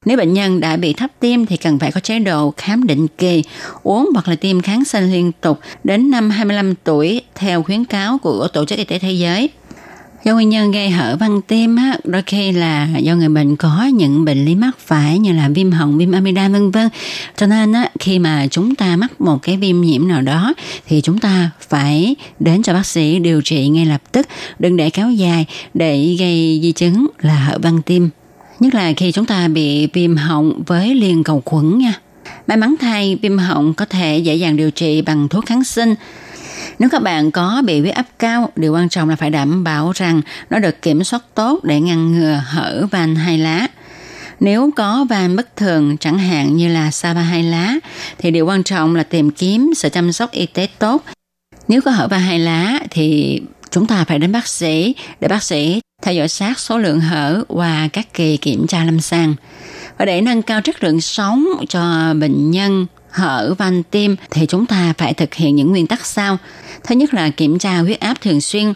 [0.04, 3.06] Nếu bệnh nhân đã bị thấp tim thì cần phải có chế độ khám định
[3.18, 3.42] kỳ,
[3.82, 8.18] uống hoặc là tiêm kháng sinh liên tục đến năm 25 tuổi theo khuyến cáo
[8.18, 9.48] của Tổ chức Y tế Thế giới.
[10.24, 13.84] Do nguyên nhân gây hở van tim á, đôi khi là do người bệnh có
[13.94, 16.88] những bệnh lý mắc phải như là viêm họng, viêm amidan vân vân.
[17.36, 20.54] Cho nên á, khi mà chúng ta mắc một cái viêm nhiễm nào đó
[20.86, 24.26] thì chúng ta phải đến cho bác sĩ điều trị ngay lập tức,
[24.58, 28.10] đừng để kéo dài để gây di chứng là hở van tim.
[28.60, 31.92] Nhất là khi chúng ta bị viêm họng với liền cầu khuẩn nha.
[32.46, 35.94] May mắn thay, viêm họng có thể dễ dàng điều trị bằng thuốc kháng sinh.
[36.78, 39.92] Nếu các bạn có bị huyết áp cao, điều quan trọng là phải đảm bảo
[39.94, 43.66] rằng nó được kiểm soát tốt để ngăn ngừa hở van hai lá.
[44.40, 47.74] Nếu có van bất thường chẳng hạn như là sa ba hai lá
[48.18, 51.04] thì điều quan trọng là tìm kiếm sự chăm sóc y tế tốt.
[51.68, 53.40] Nếu có hở van hai lá thì
[53.70, 57.44] chúng ta phải đến bác sĩ để bác sĩ theo dõi sát số lượng hở
[57.48, 59.34] qua các kỳ kiểm tra lâm sàng.
[59.98, 64.66] Và để nâng cao chất lượng sống cho bệnh nhân hở van tim, thì chúng
[64.66, 66.38] ta phải thực hiện những nguyên tắc sau.
[66.84, 68.72] Thứ nhất là kiểm tra huyết áp thường xuyên.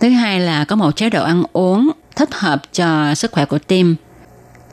[0.00, 3.58] Thứ hai là có một chế độ ăn uống thích hợp cho sức khỏe của
[3.58, 3.96] tim.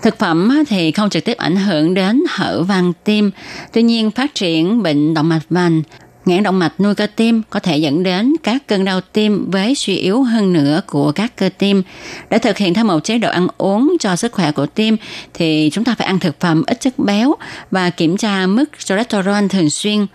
[0.01, 3.32] Thực phẩm thì không trực tiếp ảnh hưởng đến hở van tim.
[3.74, 5.82] Tuy nhiên, phát triển bệnh động mạch vành
[6.26, 9.76] Nghẽn động mạch nuôi cơ tim có thể dẫn đến các cơn đau tim với
[9.76, 11.84] suy yếu hơn nữa của các cơ tim.
[12.30, 14.97] Để thực hiện theo một chế độ ăn uống cho sức khỏe của tim,
[15.34, 17.36] thì chúng ta phải ăn thực phẩm ít chất béo
[17.71, 20.05] và kiểm tra mức cholesterol thường xuyên.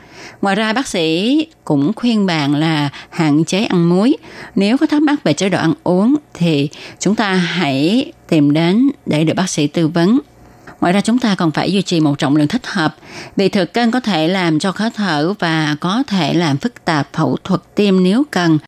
[0.42, 4.16] Ngoài ra, bác sĩ cũng khuyên bạn là hạn chế ăn muối.
[4.54, 8.90] Nếu có thắc mắc về chế độ ăn uống, thì chúng ta hãy tìm đến
[9.06, 10.18] để được bác sĩ tư vấn.
[10.80, 12.96] Ngoài ra chúng ta còn phải duy trì một trọng lượng thích hợp.
[13.36, 17.12] vì thừa cân có thể làm cho khó thở và có thể làm phức tạp
[17.12, 18.58] phẫu thuật tim nếu cần.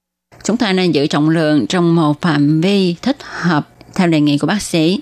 [0.45, 4.39] Chúng ta nên giữ trọng lượng trong một phạm vi thích hợp theo đề nghị
[4.39, 5.01] của bác sĩ.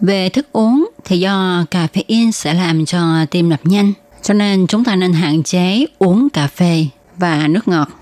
[0.00, 3.92] Về thức uống thì do caffeine sẽ làm cho tim đập nhanh,
[4.22, 7.99] cho nên chúng ta nên hạn chế uống cà phê và nước ngọt.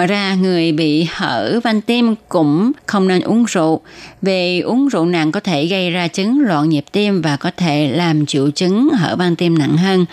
[0.00, 3.80] Ngoài ra, người bị hở van tim cũng không nên uống rượu,
[4.22, 7.92] vì uống rượu nặng có thể gây ra chứng loạn nhịp tim và có thể
[7.94, 10.06] làm triệu chứng hở van tim nặng hơn.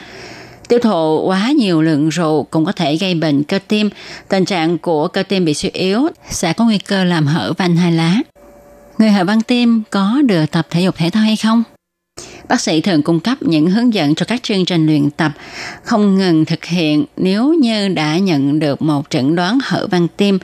[0.67, 3.89] Tiêu thụ quá nhiều lượng rượu cũng có thể gây bệnh cơ tim.
[4.29, 7.75] Tình trạng của cơ tim bị suy yếu sẽ có nguy cơ làm hở van
[7.75, 8.15] hai lá.
[8.97, 11.63] Người hở van tim có được tập thể dục thể thao hay không?
[12.49, 15.31] Bác sĩ thường cung cấp những hướng dẫn cho các chương trình luyện tập.
[15.83, 20.39] Không ngừng thực hiện nếu như đã nhận được một chẩn đoán hở van tim.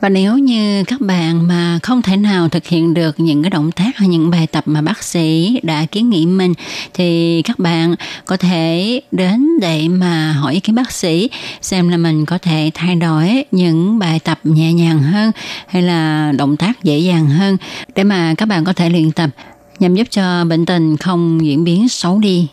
[0.00, 3.72] Và nếu như các bạn mà không thể nào thực hiện được những cái động
[3.72, 6.54] tác hay những bài tập mà bác sĩ đã kiến nghị mình,
[6.94, 7.94] thì các bạn
[8.26, 11.30] có thể đến để mà hỏi ý kiến bác sĩ
[11.60, 15.30] xem là mình có thể thay đổi những bài tập nhẹ nhàng hơn
[15.68, 17.56] hay là động tác dễ dàng hơn
[17.94, 19.30] để mà các bạn có thể luyện tập
[19.78, 22.48] nhằm giúp cho bệnh tình không diễn biến xấu đi.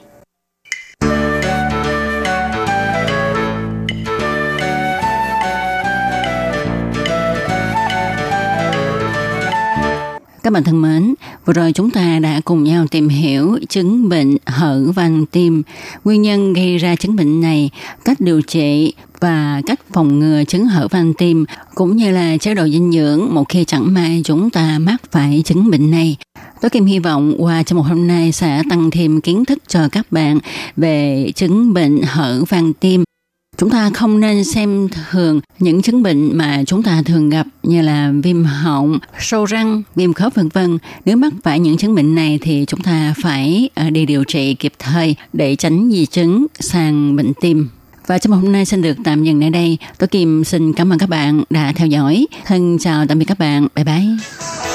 [10.43, 11.13] Các bạn thân mến,
[11.45, 15.63] vừa rồi chúng ta đã cùng nhau tìm hiểu chứng bệnh hở van tim,
[16.03, 17.69] nguyên nhân gây ra chứng bệnh này,
[18.05, 21.45] cách điều trị và cách phòng ngừa chứng hở van tim
[21.75, 25.41] cũng như là chế độ dinh dưỡng một khi chẳng may chúng ta mắc phải
[25.45, 26.17] chứng bệnh này.
[26.61, 29.89] Tôi Kim hy vọng qua trong một hôm nay sẽ tăng thêm kiến thức cho
[29.91, 30.39] các bạn
[30.77, 33.03] về chứng bệnh hở van tim
[33.57, 37.81] chúng ta không nên xem thường những chứng bệnh mà chúng ta thường gặp như
[37.81, 40.77] là viêm họng, sâu răng, viêm khớp vân vân.
[41.05, 44.53] Nếu mắc phải những chứng bệnh này thì chúng ta phải à, đi điều trị
[44.53, 47.69] kịp thời để tránh di chứng sang bệnh tim.
[48.07, 49.77] Và trong hôm nay xin được tạm dừng tại đây.
[49.97, 52.27] Tôi Kim xin cảm ơn các bạn đã theo dõi.
[52.45, 53.67] Thân chào tạm biệt các bạn.
[53.75, 54.74] Bye bye.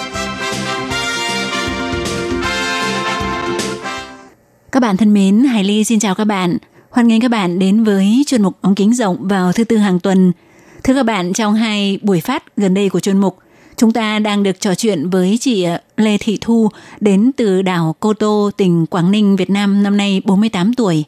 [4.81, 6.57] Các bạn thân mến, Hải Ly xin chào các bạn.
[6.89, 9.99] Hoan nghênh các bạn đến với chuyên mục ống kính rộng vào thứ tư hàng
[9.99, 10.31] tuần.
[10.83, 13.37] Thưa các bạn, trong hai buổi phát gần đây của chuyên mục,
[13.77, 16.69] chúng ta đang được trò chuyện với chị ờ, Lê Thị Thu
[16.99, 21.03] đến từ đảo Cô Tô, tỉnh Quảng Ninh, Việt Nam năm nay 48 tuổi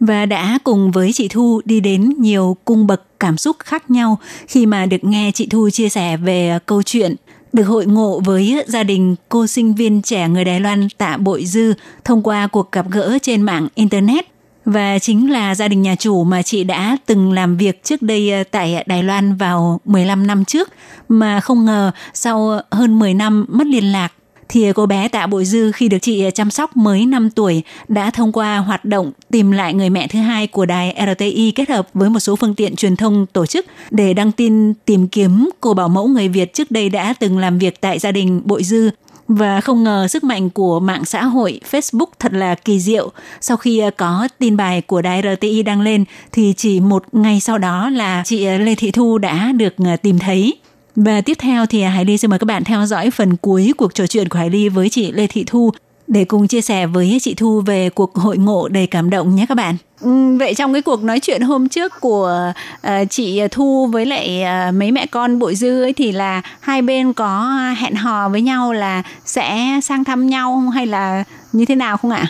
[0.00, 4.18] và đã cùng với chị Thu đi đến nhiều cung bậc cảm xúc khác nhau
[4.48, 7.16] khi mà được nghe chị Thu chia sẻ về câu chuyện
[7.52, 11.44] được hội ngộ với gia đình cô sinh viên trẻ người Đài Loan Tạ Bội
[11.44, 11.74] Dư
[12.04, 14.24] thông qua cuộc gặp gỡ trên mạng Internet.
[14.64, 18.30] Và chính là gia đình nhà chủ mà chị đã từng làm việc trước đây
[18.30, 20.68] ờ, tại Đài Loan vào 15 năm trước,
[21.08, 24.12] mà không ngờ sau hơn 10 năm mất liên lạc
[24.52, 28.10] thì cô bé Tạ Bội Dư, khi được chị chăm sóc mới 5 tuổi, đã
[28.10, 31.88] thông qua hoạt động tìm lại người mẹ thứ hai của đài RTI kết hợp
[31.94, 35.74] với một số phương tiện truyền thông tổ chức để đăng tin tìm kiếm cô
[35.74, 38.90] bảo mẫu người Việt trước đây đã từng làm việc tại gia đình Bội Dư
[39.28, 43.12] và không ngờ sức mạnh của mạng xã hội Facebook thật là kỳ diệu.
[43.40, 47.58] Sau khi có tin bài của đài RTI đăng lên, thì chỉ một ngày sau
[47.58, 50.54] đó là chị Lê Thị Thu đã được tìm thấy.
[50.96, 53.94] Và tiếp theo thì Hải Ly xin mời các bạn theo dõi phần cuối cuộc
[53.94, 55.70] trò chuyện của Hải Ly với chị Lê Thị Thu
[56.06, 59.46] để cùng chia sẻ với chị Thu về cuộc hội ngộ đầy cảm động nhé
[59.48, 59.76] các bạn.
[60.00, 62.52] Ừ, vậy trong cái cuộc nói chuyện hôm trước của
[62.86, 66.82] uh, chị Thu với lại uh, mấy mẹ con Bội Dư ấy thì là hai
[66.82, 71.74] bên có hẹn hò với nhau là sẽ sang thăm nhau hay là như thế
[71.74, 72.26] nào không ạ?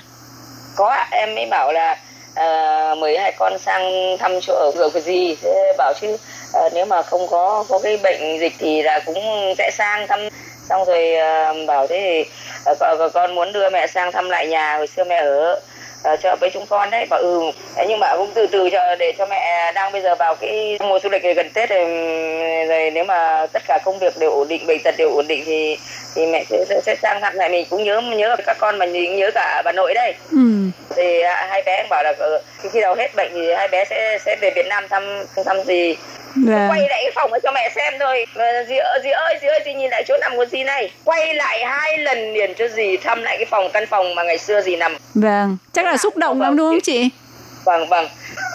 [0.76, 1.96] Có em mới bảo là
[2.30, 3.82] uh, mời hai con sang
[4.18, 5.36] thăm chỗ ở cái gì
[5.78, 6.16] bảo chứ
[6.66, 10.28] uh, nếu mà không có có cái bệnh dịch thì là cũng sẽ sang thăm.
[10.68, 12.24] Xong rồi uh, bảo thế thì
[12.72, 15.60] uh, con muốn đưa mẹ sang thăm lại nhà hồi xưa mẹ ở
[16.12, 17.06] uh, cho với chúng con đấy.
[17.10, 17.40] Bảo ừ
[17.76, 20.78] thế nhưng mà cũng từ từ cho để cho mẹ đang bây giờ vào cái
[20.80, 21.84] mùa du lịch gần tết rồi,
[22.68, 25.42] rồi nếu mà tất cả công việc đều ổn định bệnh tật đều ổn định
[25.46, 25.76] thì
[26.14, 27.48] thì mẹ sẽ, sẽ, sang thăm lại.
[27.48, 30.38] Mình cũng nhớ nhớ các con mà mình nhớ cả bà nội đây ừ.
[30.96, 32.12] thì hai bé bảo là
[32.62, 35.62] khi khi nào hết bệnh thì hai bé sẽ sẽ về Việt Nam thăm thăm
[35.62, 35.96] gì
[36.36, 36.70] Vâng.
[36.70, 38.26] quay lại cái phòng cho mẹ xem thôi.
[38.68, 40.90] Dì ơi dì ơi dì ơi dì nhìn lại chỗ nằm của dì này.
[41.04, 44.38] Quay lại hai lần liền cho dì thăm lại cái phòng căn phòng mà ngày
[44.38, 44.96] xưa dì nằm.
[45.14, 47.10] Vâng, chắc là xúc động lắm đúng không chị?
[47.64, 48.08] vâng vâng.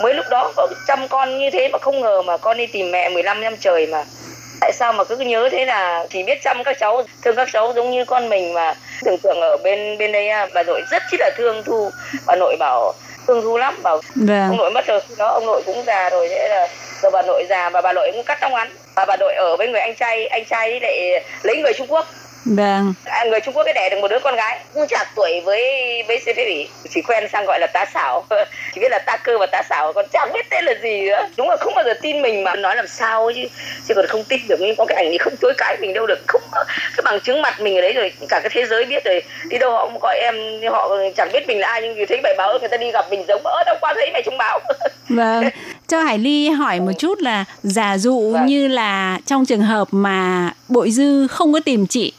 [0.04, 2.92] Mới lúc đó có chăm con như thế mà không ngờ mà con đi tìm
[2.92, 4.04] mẹ 15 năm trời mà.
[4.62, 7.74] Tại sao mà cứ nhớ thế là chỉ biết chăm các cháu thương các cháu
[7.76, 8.74] giống như con mình mà.
[9.04, 11.90] Tưởng tượng ở bên bên đây bà nội rất chi là thương thu.
[12.26, 12.94] Bà nội bảo
[13.28, 14.48] thương thu lắm bảo Vâng.
[14.50, 16.68] ông nội mất rồi đó ông nội cũng già rồi thế là
[17.02, 19.58] rồi bà nội già và bà nội cũng cắt tóc ngắn và bà nội ở
[19.58, 22.06] với người anh trai anh trai lại lấy người Trung Quốc
[22.56, 22.94] Vâng.
[23.06, 25.62] à, người Trung Quốc cái đẻ được một đứa con gái cũng chạc tuổi với
[26.08, 28.26] với CP ủy chỉ quen sang gọi là tá xảo
[28.74, 31.28] chỉ biết là tá cơ và tá xảo còn chẳng biết tên là gì nữa
[31.38, 33.48] đúng là không bao giờ tin mình mà nói làm sao ấy chứ
[33.88, 36.08] chứ còn không tin được nhưng có cái ảnh thì không chối cãi mình đâu
[36.08, 38.86] được không có cái bằng chứng mặt mình ở đấy rồi cả cái thế giới
[38.86, 40.36] biết rồi đi đâu họ cũng gọi em
[40.72, 43.26] họ chẳng biết mình là ai nhưng thấy bài báo người ta đi gặp mình
[43.28, 44.60] giống ơ đâu qua thấy mày trong báo
[45.10, 45.44] Vâng.
[45.88, 48.46] Cho Hải Ly hỏi một chút là giả dụ Vâng.
[48.46, 52.14] như là trong trường hợp mà Bội Dư không có tìm chị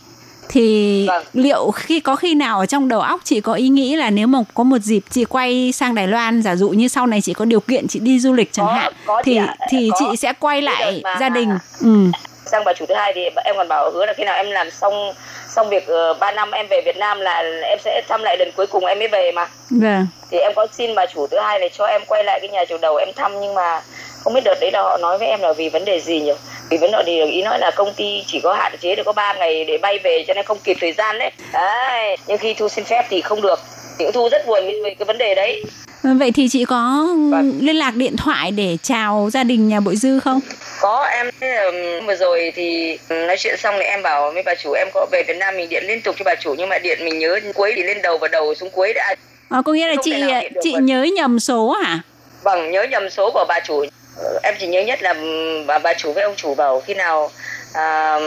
[0.49, 1.25] thì Vâng.
[1.33, 4.27] liệu khi có khi nào ở trong đầu óc chị có ý nghĩ là nếu
[4.27, 7.33] mà có một dịp chị quay sang Đài Loan giả dụ như sau này chị
[7.33, 9.97] có điều kiện chị đi du lịch chẳng Có, hạn có thì ạ, thì có.
[9.99, 11.51] chị sẽ quay lại mà- gia đình.
[11.81, 11.89] Ừ.
[12.47, 14.71] sang bà chủ thứ hai thì em còn bảo hứa là khi nào em làm
[14.71, 15.13] xong
[15.49, 18.49] xong việc uh, 3 năm em về Việt Nam là em sẽ thăm lại lần
[18.57, 20.07] cuối cùng em mới về mà Vâng.
[20.31, 22.65] thì em có xin bà chủ thứ hai này cho em quay lại cái nhà
[22.69, 23.81] chủ đầu em thăm nhưng mà
[24.25, 26.33] không biết đợt đấy là họ nói với em là vì vấn đề gì nhỉ?
[26.71, 29.13] Vì vấn đề thì ý nói là công ty chỉ có hạn chế được có
[29.13, 31.31] 3 ngày để bay về cho nên không kịp thời gian đấy.
[31.53, 33.61] Đấy nhưng khi thu xin phép thì không được.
[33.99, 35.63] Chị cũng thu rất buồn vì cái vấn đề đấy.
[36.03, 37.59] Vậy thì chị có Vâng.
[37.61, 40.41] liên lạc điện thoại để chào gia đình nhà bội dư không?
[40.81, 41.31] Có em
[42.07, 45.23] vừa rồi thì nói chuyện xong thì em bảo với bà chủ em có về
[45.23, 47.73] Việt Nam mình điện liên tục cho bà chủ nhưng mà điện mình nhớ cuối
[47.77, 49.15] thì lên đầu và đầu xuống cuối đã.
[49.49, 50.25] Ờ, có nghĩa là Không chị
[50.63, 50.87] chị vâng.
[50.87, 52.01] nhớ nhầm số hả?
[52.43, 53.85] Vâng, nhớ nhầm số của bà chủ.
[54.19, 55.15] Ờ, Em chỉ nhớ nhất là
[55.67, 57.31] bà bà chủ với ông chủ bảo khi nào
[57.75, 58.19] à,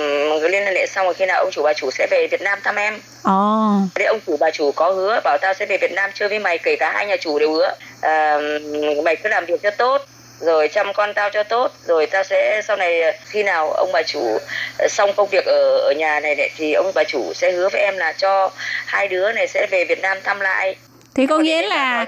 [0.49, 2.75] liên hệ xong rồi khi nào ông chủ bà chủ sẽ về Việt Nam thăm
[2.75, 2.99] em.
[3.23, 6.29] ồ Đấy ông chủ bà chủ có hứa bảo tao sẽ về Việt Nam chơi
[6.29, 7.75] với mày kể cả hai nhà chủ đều hứa.
[8.01, 8.37] À,
[9.03, 10.05] mày cứ làm việc cho tốt
[10.39, 13.91] rồi chăm con tao cho tốt rồi tao sẽ sau này ờ, khi nào ông
[13.93, 14.37] bà chủ
[14.77, 17.69] ờ, xong công việc ở ở nhà này, này thì ông bà chủ sẽ hứa
[17.69, 18.51] với em là cho
[18.85, 20.75] hai đứa này sẽ về Việt Nam thăm lại
[21.15, 22.05] thế có nghĩa là.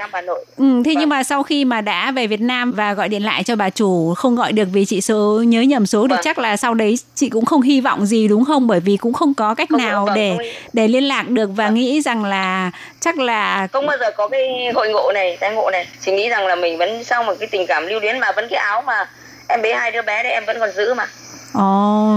[0.57, 1.09] Ừ, thế nhưng Vâng.
[1.09, 4.13] mà sau khi mà đã về Việt Nam và gọi điện lại cho bà chủ
[4.13, 6.19] không gọi được vì chị số nhớ nhầm số thì Vâng.
[6.23, 8.67] chắc là sau đấy chị cũng không hy vọng gì đúng không?
[8.67, 10.37] Bởi vì cũng không có cách Không, nào vâng, để
[10.73, 11.73] để liên lạc được và Vâng.
[11.75, 15.69] nghĩ rằng là chắc là không bao giờ có cái hội ngộ này tái ngộ
[15.71, 18.31] này chỉ nghĩ rằng là mình vẫn sau một cái tình cảm lưu luyến mà
[18.35, 19.09] vẫn cái áo mà
[19.47, 21.05] em bế hai đứa bé đấy em vẫn còn giữ mà
[21.53, 22.15] ồ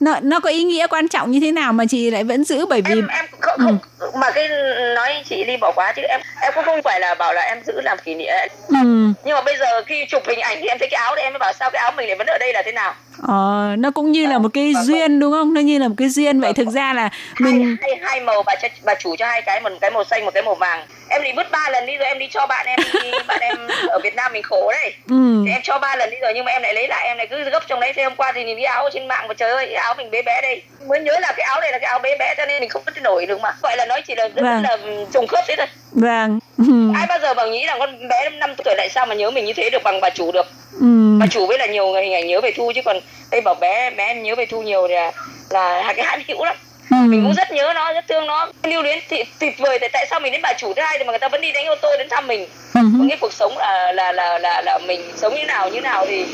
[0.00, 2.66] nó nó có ý nghĩa quan trọng như thế nào mà chị lại vẫn giữ
[2.66, 3.78] bởi vì em em không, không
[4.14, 4.48] mà cái
[4.94, 7.62] nói chị ly bỏ quá chứ em em cũng không phải là bảo là em
[7.66, 8.32] giữ làm kỷ niệm.
[8.68, 8.76] Ừ,
[9.24, 11.32] nhưng mà bây giờ khi chụp hình ảnh thì em thấy cái áo đấy em
[11.32, 12.94] mới bảo sao cái áo mình lại vẫn ở đây là thế nào?
[13.28, 14.84] Ờ, nó cũng như là một cái Vâng, vâng.
[14.86, 15.54] duyên đúng không?
[15.54, 16.40] Nó như là một cái duyên.
[16.40, 19.26] Vậy Vâng, thực ra là hai, mình hai, hai màu bà cho, bà chủ cho
[19.26, 20.86] hai cái một cái màu xanh một cái màu vàng.
[21.08, 23.10] Em đi vứt ba lần đi rồi em đi cho bạn em đi.
[23.26, 23.56] Bạn em
[23.88, 24.94] ở Việt Nam mình khổ đấy.
[25.10, 27.16] Ừ, Thì em cho ba lần đi rồi nhưng mà em lại lấy lại em
[27.16, 27.92] lại cứ gấp trong đấy.
[27.96, 30.22] Thế hôm qua thì nhìn cái áo trên mạng mà trời ơi áo mình bé
[30.22, 30.62] bé đây.
[30.86, 32.82] Mới nhớ là cái áo này là cái áo bé bé cho nên mình không
[32.86, 33.50] vứt nổi được mà.
[33.62, 34.62] Gọi là nói chỉ là rất Vâng.
[34.62, 34.78] là
[35.12, 36.38] trùng khớp thế thôi vâng.
[36.58, 36.64] Ừ,
[36.94, 39.44] ai bao giờ mà nghĩ rằng con bé năm tuổi lại sao mà nhớ mình
[39.44, 40.46] như thế được bằng bà chủ được
[40.80, 42.96] ừ, bà chủ với là nhiều người hình ảnh nhớ về thu chứ còn
[43.30, 45.12] đây bảo bé bé em nhớ về thu nhiều thì là
[45.50, 46.56] là hai cái hãn hữu lắm
[46.92, 47.08] ừ.
[47.08, 48.48] mình cũng rất nhớ nó rất thương nó.
[48.62, 51.04] Lưu luyến thì tuyệt vời tại tại sao mình đến bà chủ thứ hai thì
[51.04, 52.46] mà người ta vẫn đi đánh ô tô đến thăm mình?
[52.74, 55.80] Ừ, có cái cuộc sống là là là là là mình sống như nào như
[55.80, 56.24] nào thì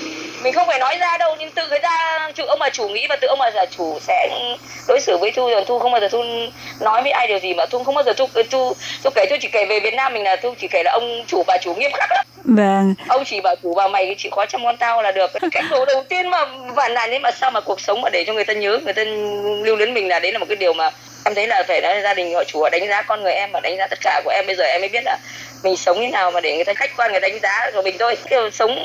[0.42, 3.06] mình không phải nói ra đâu nhưng tự người ta tự ông bà chủ nghĩ
[3.08, 4.28] và tự ông bà chủ sẽ
[4.88, 5.64] đối xử với thu rồi.
[5.66, 6.22] Thu không bao giờ thu
[6.80, 8.72] nói với ai điều gì mà thu không bao giờ thu thu
[9.04, 11.24] thu kể thu chỉ kể về Việt Nam mình là thu chỉ kể là ông
[11.26, 12.24] chủ bà chủ nghiêm khắc lắm.
[12.44, 12.94] Vâng.
[13.08, 15.30] ông chỉ bảo chủ bảo mày chịu khó chăm con tao là được.
[15.52, 16.44] Cái đồ đầu tiên mà
[16.74, 18.92] vạn nạn đấy mà sao mà cuộc sống mà để cho người ta nhớ người
[18.92, 19.02] ta
[19.64, 20.90] lưu luyến mình là đấy là một cái điều mà
[21.24, 23.50] em thấy là phải nói gia đình họ chủ họ đánh giá con người em
[23.52, 25.18] và đánh giá tất cả của em bây giờ em mới biết là
[25.62, 27.94] mình sống như nào mà để người ta khách quan người đánh giá của mình
[27.98, 28.78] thôi kiểu sống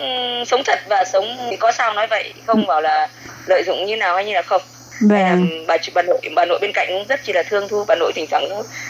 [0.47, 3.07] sống thật và sống thì có sao nói vậy không bảo là
[3.47, 4.61] lợi dụng như nào hay như là không
[5.01, 5.49] Vâng.
[5.68, 8.11] bà bà nội bà nội bên cạnh cũng rất chỉ là thương thu bà nội
[8.16, 8.49] thỉnh thoảng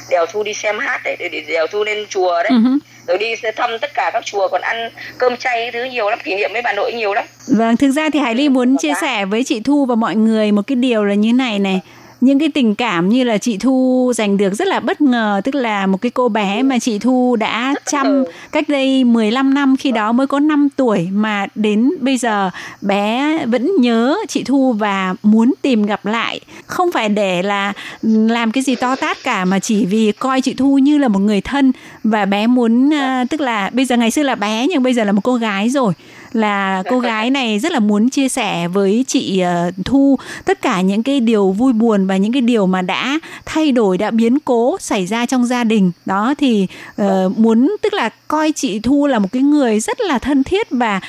[0.10, 2.70] đèo thu đi xem hát đấy để, để đèo thu lên chùa đấy Ừ hứ.
[3.08, 6.36] rồi đi thăm tất cả các chùa còn ăn cơm chay thứ nhiều lắm kỷ
[6.36, 9.26] niệm với bà nội nhiều lắm Vâng, thực ra thì Hải Ly muốn chia sẻ
[9.26, 11.82] với chị Thu và mọi người một cái điều là như này này.
[12.24, 15.56] Những cái tình cảm như là chị Thu giành được rất là bất ngờ Tức
[15.56, 19.92] là một cái cô bé mà chị Thu đã chăm cách đây 15 năm Khi
[19.92, 22.50] đó mới có 5 tuổi Mà đến bây giờ
[22.82, 26.40] bé vẫn nhớ chị Thu và muốn tìm gặp lại.
[26.66, 30.54] Không phải để là làm cái gì to tát cả Mà chỉ vì coi chị
[30.54, 31.72] Thu như là một người thân
[32.04, 35.04] Và bé muốn, à, tức là bây giờ ngày xưa là bé Nhưng bây giờ
[35.04, 35.94] là một cô gái rồi
[36.34, 40.82] là cô gái này rất là muốn chia sẻ với chị ờ, Thu tất cả
[40.82, 44.40] những cái điều vui buồn và những cái điều mà đã thay đổi đã biến
[44.40, 45.92] cố xảy ra trong gia đình.
[46.06, 46.68] Đó thì
[47.02, 50.68] uh, muốn tức là coi chị Thu là một cái người rất là thân thiết
[50.70, 51.00] và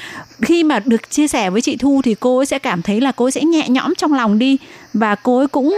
[0.43, 3.13] khi mà được chia sẻ với chị Thu thì cô ấy sẽ cảm thấy là
[3.13, 4.59] cô ấy sẽ nhẹ nhõm trong lòng đi
[4.95, 5.75] và cô ấy cũng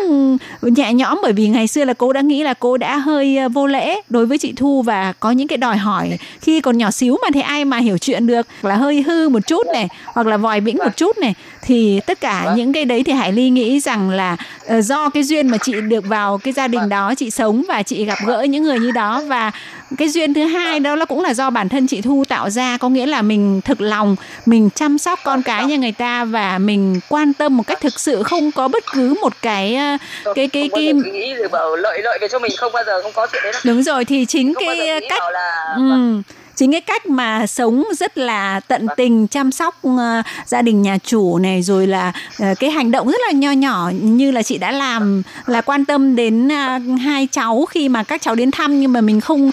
[0.62, 3.48] nhẹ nhõm bởi vì ngày xưa là cô đã nghĩ là cô đã hơi ờ,
[3.48, 6.90] vô lễ đối với chị Thu và có những cái đòi hỏi khi còn nhỏ
[6.90, 10.26] xíu mà thì ai mà hiểu chuyện được là hơi hư một chút này hoặc
[10.26, 13.50] là vòi vĩnh một chút này thì tất cả những cái đấy thì Hải Ly
[13.50, 14.36] nghĩ rằng là
[14.66, 17.82] ờ, do cái duyên mà chị được vào cái gia đình đó chị sống và
[17.82, 19.52] chị gặp gỡ những người như đó và
[19.98, 22.76] cái duyên thứ hai đó là cũng là do bản thân chị Thu tạo ra
[22.76, 24.16] có nghĩa là mình thực lòng
[24.46, 28.00] mình chăm sóc con cái như người ta và mình quan tâm một cách thực
[28.00, 29.96] sự không có bất cứ một cái ờ,
[30.34, 33.26] cái cái cái nghĩ bảo lợi lợi về cho mình không bao giờ không có
[33.32, 36.22] chuyện đấy đâu đúng rồi thì chính không cái nghĩ cách là Ừ.
[36.56, 40.98] Chính cái cách mà sống rất là tận tình, chăm sóc ờ, gia đình nhà
[40.98, 44.58] chủ này, rồi là ờ, cái hành động rất là nho nhỏ, như là chị
[44.58, 48.80] đã làm, là quan tâm đến ờ, hai cháu khi mà các cháu đến thăm.
[48.80, 49.50] Nhưng mà mình không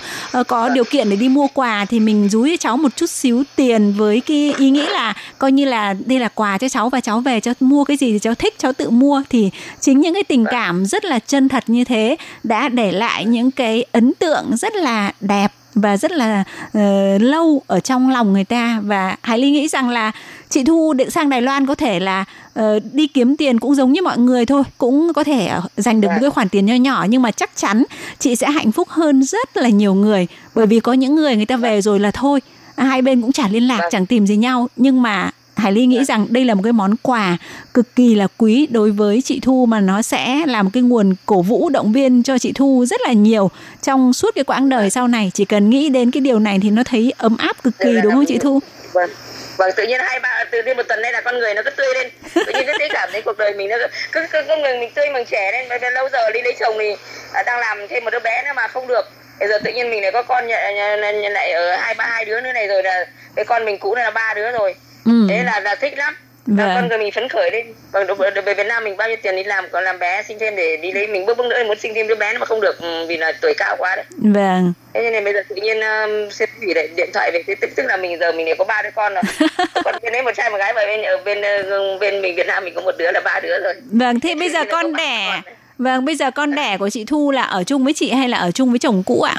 [0.47, 3.43] có điều kiện để đi mua quà thì mình dúi cho cháu một chút xíu
[3.55, 7.01] tiền với cái ý nghĩ là coi như là đây là quà cho cháu và
[7.01, 9.23] cháu về cho mua cái gì thì cháu thích, cháu tự mua.
[9.29, 9.49] Thì
[9.79, 13.51] chính những cái tình cảm rất là chân thật như thế đã để lại những
[13.51, 16.43] cái ấn tượng rất là đẹp và rất là
[16.73, 18.81] ờ, lâu ở trong lòng người ta.
[18.83, 20.11] Và Hải Ly nghĩ rằng là
[20.49, 22.25] chị Thu được sang Đài Loan có thể là
[22.59, 22.63] uh,
[22.93, 26.17] đi kiếm tiền cũng giống như mọi người thôi cũng có thể giành được một
[26.21, 27.83] cái khoản tiền nho nhỏ nhưng mà chắc chắn
[28.19, 31.45] chị sẽ hạnh phúc hơn rất là nhiều người bởi vì có những người người
[31.45, 32.41] ta về rồi là thôi.
[32.77, 34.67] Hai bên cũng chả liên lạc chẳng tìm gì nhau.
[34.75, 35.31] Nhưng mà
[35.63, 37.37] Hải Ly nghĩ rằng đây là một cái món quà
[37.73, 41.15] cực kỳ là quý đối với chị Thu mà nó sẽ là một cái nguồn
[41.25, 43.51] cổ vũ động viên cho chị Thu rất là nhiều
[43.81, 45.31] trong suốt cái quãng đời sau này.
[45.33, 48.13] Chỉ cần nghĩ đến cái điều này thì nó thấy ấm áp cực kỳ đúng
[48.13, 48.59] không chị Thu?
[48.93, 49.09] Vâng.
[49.57, 51.69] Vâng, tự nhiên hai ba từ đi một tuần nay là con người nó cứ
[51.69, 52.11] tươi lên.
[52.33, 53.75] Tự nhiên cứ thấy cảm thấy cuộc đời mình nó
[54.11, 55.79] cứ cứ con người mình tươi mình trẻ lên.
[55.81, 56.95] Vì lâu giờ đi lấy chồng thì
[57.33, 59.09] à, đang làm thêm một đứa bé nữa mà không được.
[59.39, 62.53] Bây giờ tự nhiên mình lại có con lại ở hai ba hai đứa nữa
[62.53, 63.05] này rồi là
[63.35, 64.75] cái con mình cũ này là ba đứa rồi
[65.05, 65.25] Ừ.
[65.29, 66.71] thế là là thích lắm Vâng.
[66.75, 69.43] con người mình phấn khởi lên với về Việt Nam mình bao nhiêu tiền đi
[69.43, 71.93] làm còn làm bé sinh thêm để đi lấy mình bước bước nữa muốn sinh
[71.95, 74.73] thêm đứa bé mà không được ừ, vì là tuổi cao quá đấy Vâng.
[74.93, 77.69] thế nên bây giờ tự nhiên um, sếp gửi lại điện thoại về thế tức,
[77.75, 79.23] tức là mình giờ mình lại có ba đứa con rồi
[79.83, 82.47] còn bên đấy một trai một gái và bên ở bên ờ, bên mình Việt
[82.47, 84.93] Nam mình có một đứa là ba đứa rồi Vâng, thế bây giờ Thế con
[84.95, 85.41] đẻ.
[85.77, 88.37] Vâng, bây giờ con đẻ của chị Thu là ở chung với chị hay là
[88.37, 89.35] ở chung với chồng cũ ạ?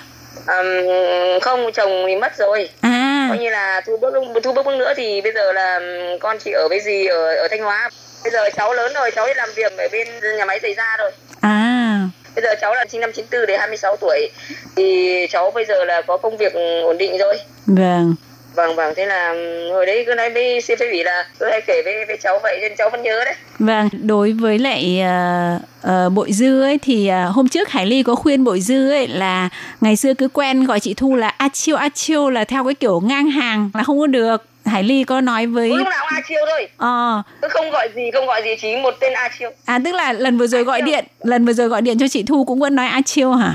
[0.46, 2.68] Ừm, không chồng thì mất rồi.
[2.80, 5.80] À, coi như là thu bước thu bước bước nữa thì bây giờ là
[6.20, 7.90] con chị ở với gì ở ở Thanh Hóa.
[8.24, 10.96] Bây giờ cháu lớn rồi cháu đi làm việc ở bên nhà máy giày da
[10.98, 11.10] rồi.
[11.40, 12.00] À,
[12.34, 14.30] bây giờ cháu là sinh năm 94 đến 26 tuổi.
[14.76, 16.52] Thì cháu bây giờ là có công việc
[16.84, 17.36] ổn định rồi.
[17.66, 18.14] Vâng.
[18.54, 21.46] Vâng vâng thế là ừm, hồi đấy cứ nói với xin phép ủy là cứ
[21.50, 25.02] hay kể với, với cháu vậy nên cháu vẫn nhớ đấy Vâng, đối với lại
[25.02, 25.62] uh,
[26.06, 29.08] uh, Bội Dư ấy thì uh, hôm trước Hải Ly có khuyên Bội Dư ấy
[29.08, 29.48] là
[29.80, 32.74] ngày xưa cứ quen gọi chị Thu là A Chiêu A Chiêu là theo cái
[32.74, 34.44] kiểu ngang hàng là không có được.
[34.64, 38.10] Hải Ly có nói với lúc nào A Chiêu thôi ờ cứ không gọi gì
[38.10, 40.64] không gọi gì chỉ một tên A Chiêu à tức là lần vừa rồi A
[40.64, 40.86] gọi Chiêu.
[40.86, 43.54] điện, lần vừa rồi gọi điện cho chị Thu cũng vẫn nói A Chiêu hả?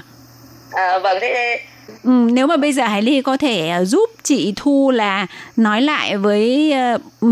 [0.72, 1.60] à, vâng thế
[2.04, 5.28] Ừ, nếu mà bây giờ Hải Ly có thể ờ, giúp chị Thu là
[5.58, 6.74] nói lại với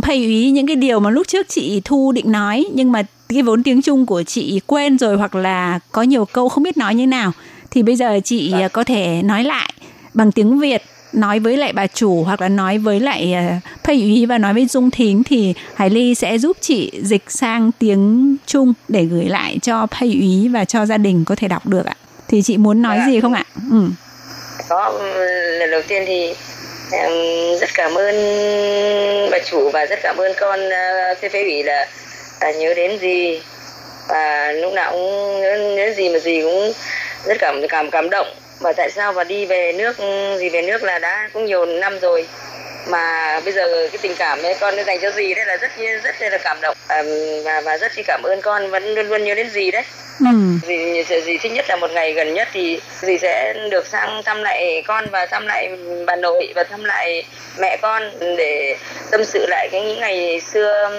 [0.01, 3.41] thầy úy những cái điều mà lúc trước chị Thu định nói nhưng mà cái
[3.41, 6.95] vốn tiếng Trung của chị quên rồi hoặc là có nhiều câu không biết nói
[6.95, 7.31] như nào
[7.71, 9.73] thì bây giờ chị ờ, có thể nói lại
[10.13, 10.81] bằng tiếng Việt
[11.13, 13.35] nói với lại bà chủ hoặc là nói với lại
[13.83, 17.71] thầy úy và nói với Dung Thính thì Hải Ly sẽ giúp chị dịch sang
[17.79, 21.67] tiếng Trung để gửi lại cho thầy úy và cho gia đình có thể đọc
[21.67, 21.95] được ạ.
[22.27, 23.05] Thì chị muốn nói Dạ.
[23.07, 23.43] gì không ạ?
[23.71, 23.89] Ừ
[24.69, 24.99] có
[25.59, 26.35] lần đầu tiên thì
[26.91, 27.11] em
[27.59, 28.15] rất cảm ơn
[29.31, 31.87] bà chủ và rất cảm ơn con ờ, uh, phê ủy là
[32.39, 33.41] à, nhớ đến gì.
[34.07, 36.73] Và lúc nào cũng nhớ, nhớ gì mà gì cũng
[37.25, 38.27] rất cảm cảm cảm động.
[38.59, 39.97] Và tại sao mà đi về nước
[40.37, 42.27] gì về nước là đã cũng nhiều năm rồi
[42.89, 45.71] mà bây giờ cái tình cảm ấy con dành cho gì đấy là rất
[46.03, 47.03] rất là cảm động à,
[47.43, 49.83] và và rất chi cảm ơn con vẫn luôn luôn nhớ đến gì đấy
[50.19, 50.25] Ừ.
[50.67, 54.43] dì, dì thích nhất là một ngày gần nhất thì dì sẽ được sang thăm
[54.43, 55.69] lại con và thăm lại
[56.07, 57.23] bà nội và thăm lại
[57.59, 58.03] mẹ con
[58.37, 58.77] để
[59.11, 60.89] tâm sự lại cái những ngày xưa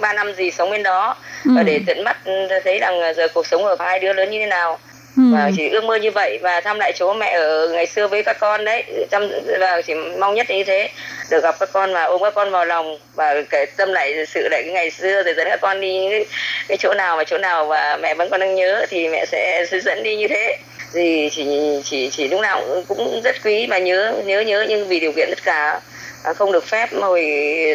[0.00, 1.64] ba năm dì sống bên đó và Ừ.
[1.66, 2.16] để tận mắt
[2.64, 4.78] thấy rằng giờ cuộc sống ở hai đứa lớn như thế nào
[5.16, 5.22] Ừ.
[5.32, 8.22] và chỉ ước mơ như vậy và thăm lại chỗ mẹ ở ngày xưa với
[8.22, 8.84] các con đấy.
[9.10, 9.28] Chăm
[9.60, 10.88] và chỉ mong nhất là như thế
[11.30, 14.48] được gặp các con và ôm các con vào lòng và kể tâm lại sự
[14.50, 16.24] lại cái ngày xưa rồi dẫn các con đi cái,
[16.68, 19.66] cái chỗ nào và chỗ nào và mẹ vẫn còn đang nhớ thì mẹ sẽ
[19.82, 20.56] dẫn đi như thế.
[20.94, 21.46] Thì chỉ
[21.84, 25.12] chỉ chỉ lúc nào cũng- cũng rất quý và nhớ nhớ nhớ nhưng vì điều
[25.12, 25.80] kiện tất cả
[26.24, 26.88] à, không được phép.
[26.92, 27.20] Hồi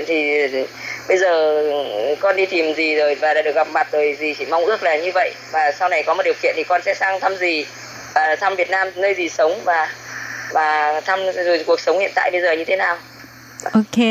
[0.07, 0.47] thì
[1.07, 1.63] bây giờ
[2.19, 4.83] con đi tìm gì rồi và đã được gặp mặt rồi gì chỉ mong ước
[4.83, 5.31] là như vậy.
[5.51, 7.65] Và sau này có một điều kiện thì con sẽ sang thăm gì
[8.15, 9.89] và thăm Việt Nam nơi gì sống và
[10.53, 12.97] và thăm rồi cuộc sống hiện tại bây giờ như thế nào.
[13.73, 14.05] Ok,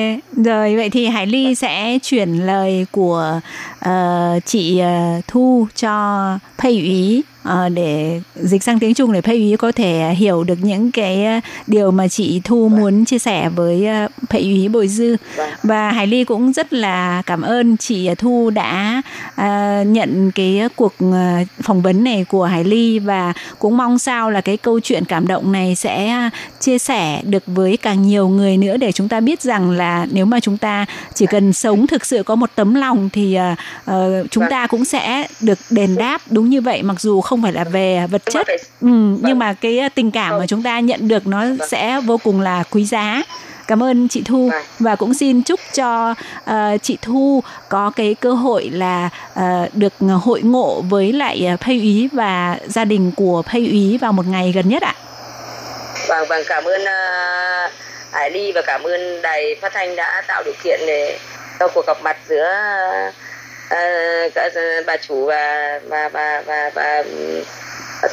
[0.44, 3.40] rồi vậy thì Hải Ly sẽ chuyển lời của
[3.88, 9.36] uh, chị uh, Thu cho Thầy Ý ờ, để dịch sang tiếng Trung để Pây
[9.36, 13.48] Úy có thể hiểu được những cái ờ, điều mà chị Thu muốn chia sẻ
[13.48, 15.16] với uh, Pây Úy Bồi Dư.
[15.36, 15.50] Vâng.
[15.62, 19.02] Và Hải Ly cũng rất là cảm ơn chị Thu đã
[19.34, 24.30] ờ, nhận cái cuộc ờ, phỏng vấn này của Hải Ly và cũng mong sao
[24.30, 26.30] là cái câu chuyện cảm động này sẽ
[26.60, 30.26] chia sẻ được với càng nhiều người nữa để chúng ta biết rằng là nếu
[30.26, 34.26] mà chúng ta chỉ cần sống thực sự có một tấm lòng thì ờ, ờ,
[34.30, 37.64] chúng ta cũng sẽ được đền đáp đúng như vậy mặc dù không phải là
[37.64, 39.38] về vật chất ừ, nhưng Vâng.
[39.38, 42.84] mà cái tình cảm mà chúng ta nhận được nó sẽ vô cùng là quý
[42.84, 43.22] giá
[43.66, 44.62] cảm ơn chị Thu Vâng.
[44.78, 46.14] và cũng xin chúc cho
[46.44, 51.60] ờ, chị Thu có cái cơ hội là ờ, được hội ngộ với lại uh,
[51.60, 54.94] Pây Úy và gia đình của Pây Úy vào một ngày gần nhất ạ.
[56.08, 60.54] vâng vâng cảm ơn uh, Ly và cảm ơn đài phát thanh đã tạo điều
[60.64, 61.18] kiện để
[61.60, 62.52] cho cuộc gặp mặt giữa
[63.08, 63.14] uh,
[64.34, 64.50] cả
[64.86, 67.04] bà chủ và và và và, và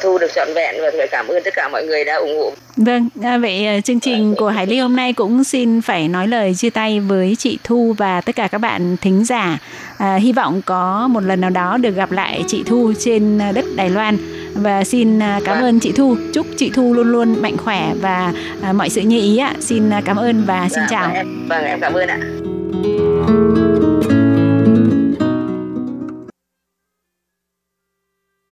[0.01, 2.51] thu được trọn vẹn và phải cảm ơn tất cả mọi người đã ủng hộ.
[2.78, 6.28] Vâng, à, vậy à, chương trình của Hải Ly hôm nay cũng xin phải nói
[6.28, 9.57] lời chia tay với chị Thu và tất cả các bạn thính giả.
[9.97, 13.66] À, hy vọng có một lần nào đó được gặp lại chị Thu trên đất
[13.76, 14.18] Đài Loan
[14.55, 15.64] và xin à, cảm Vâng.
[15.66, 16.16] ơn chị Thu.
[16.34, 18.34] Chúc chị Thu luôn luôn mạnh khỏe và
[18.64, 19.53] à, mọi sự như ý ạ.
[19.59, 21.07] Xin à, cảm ơn và xin Dạ, chào.
[21.07, 23.70] Vâng em, vâng, em cảm ơn ạ.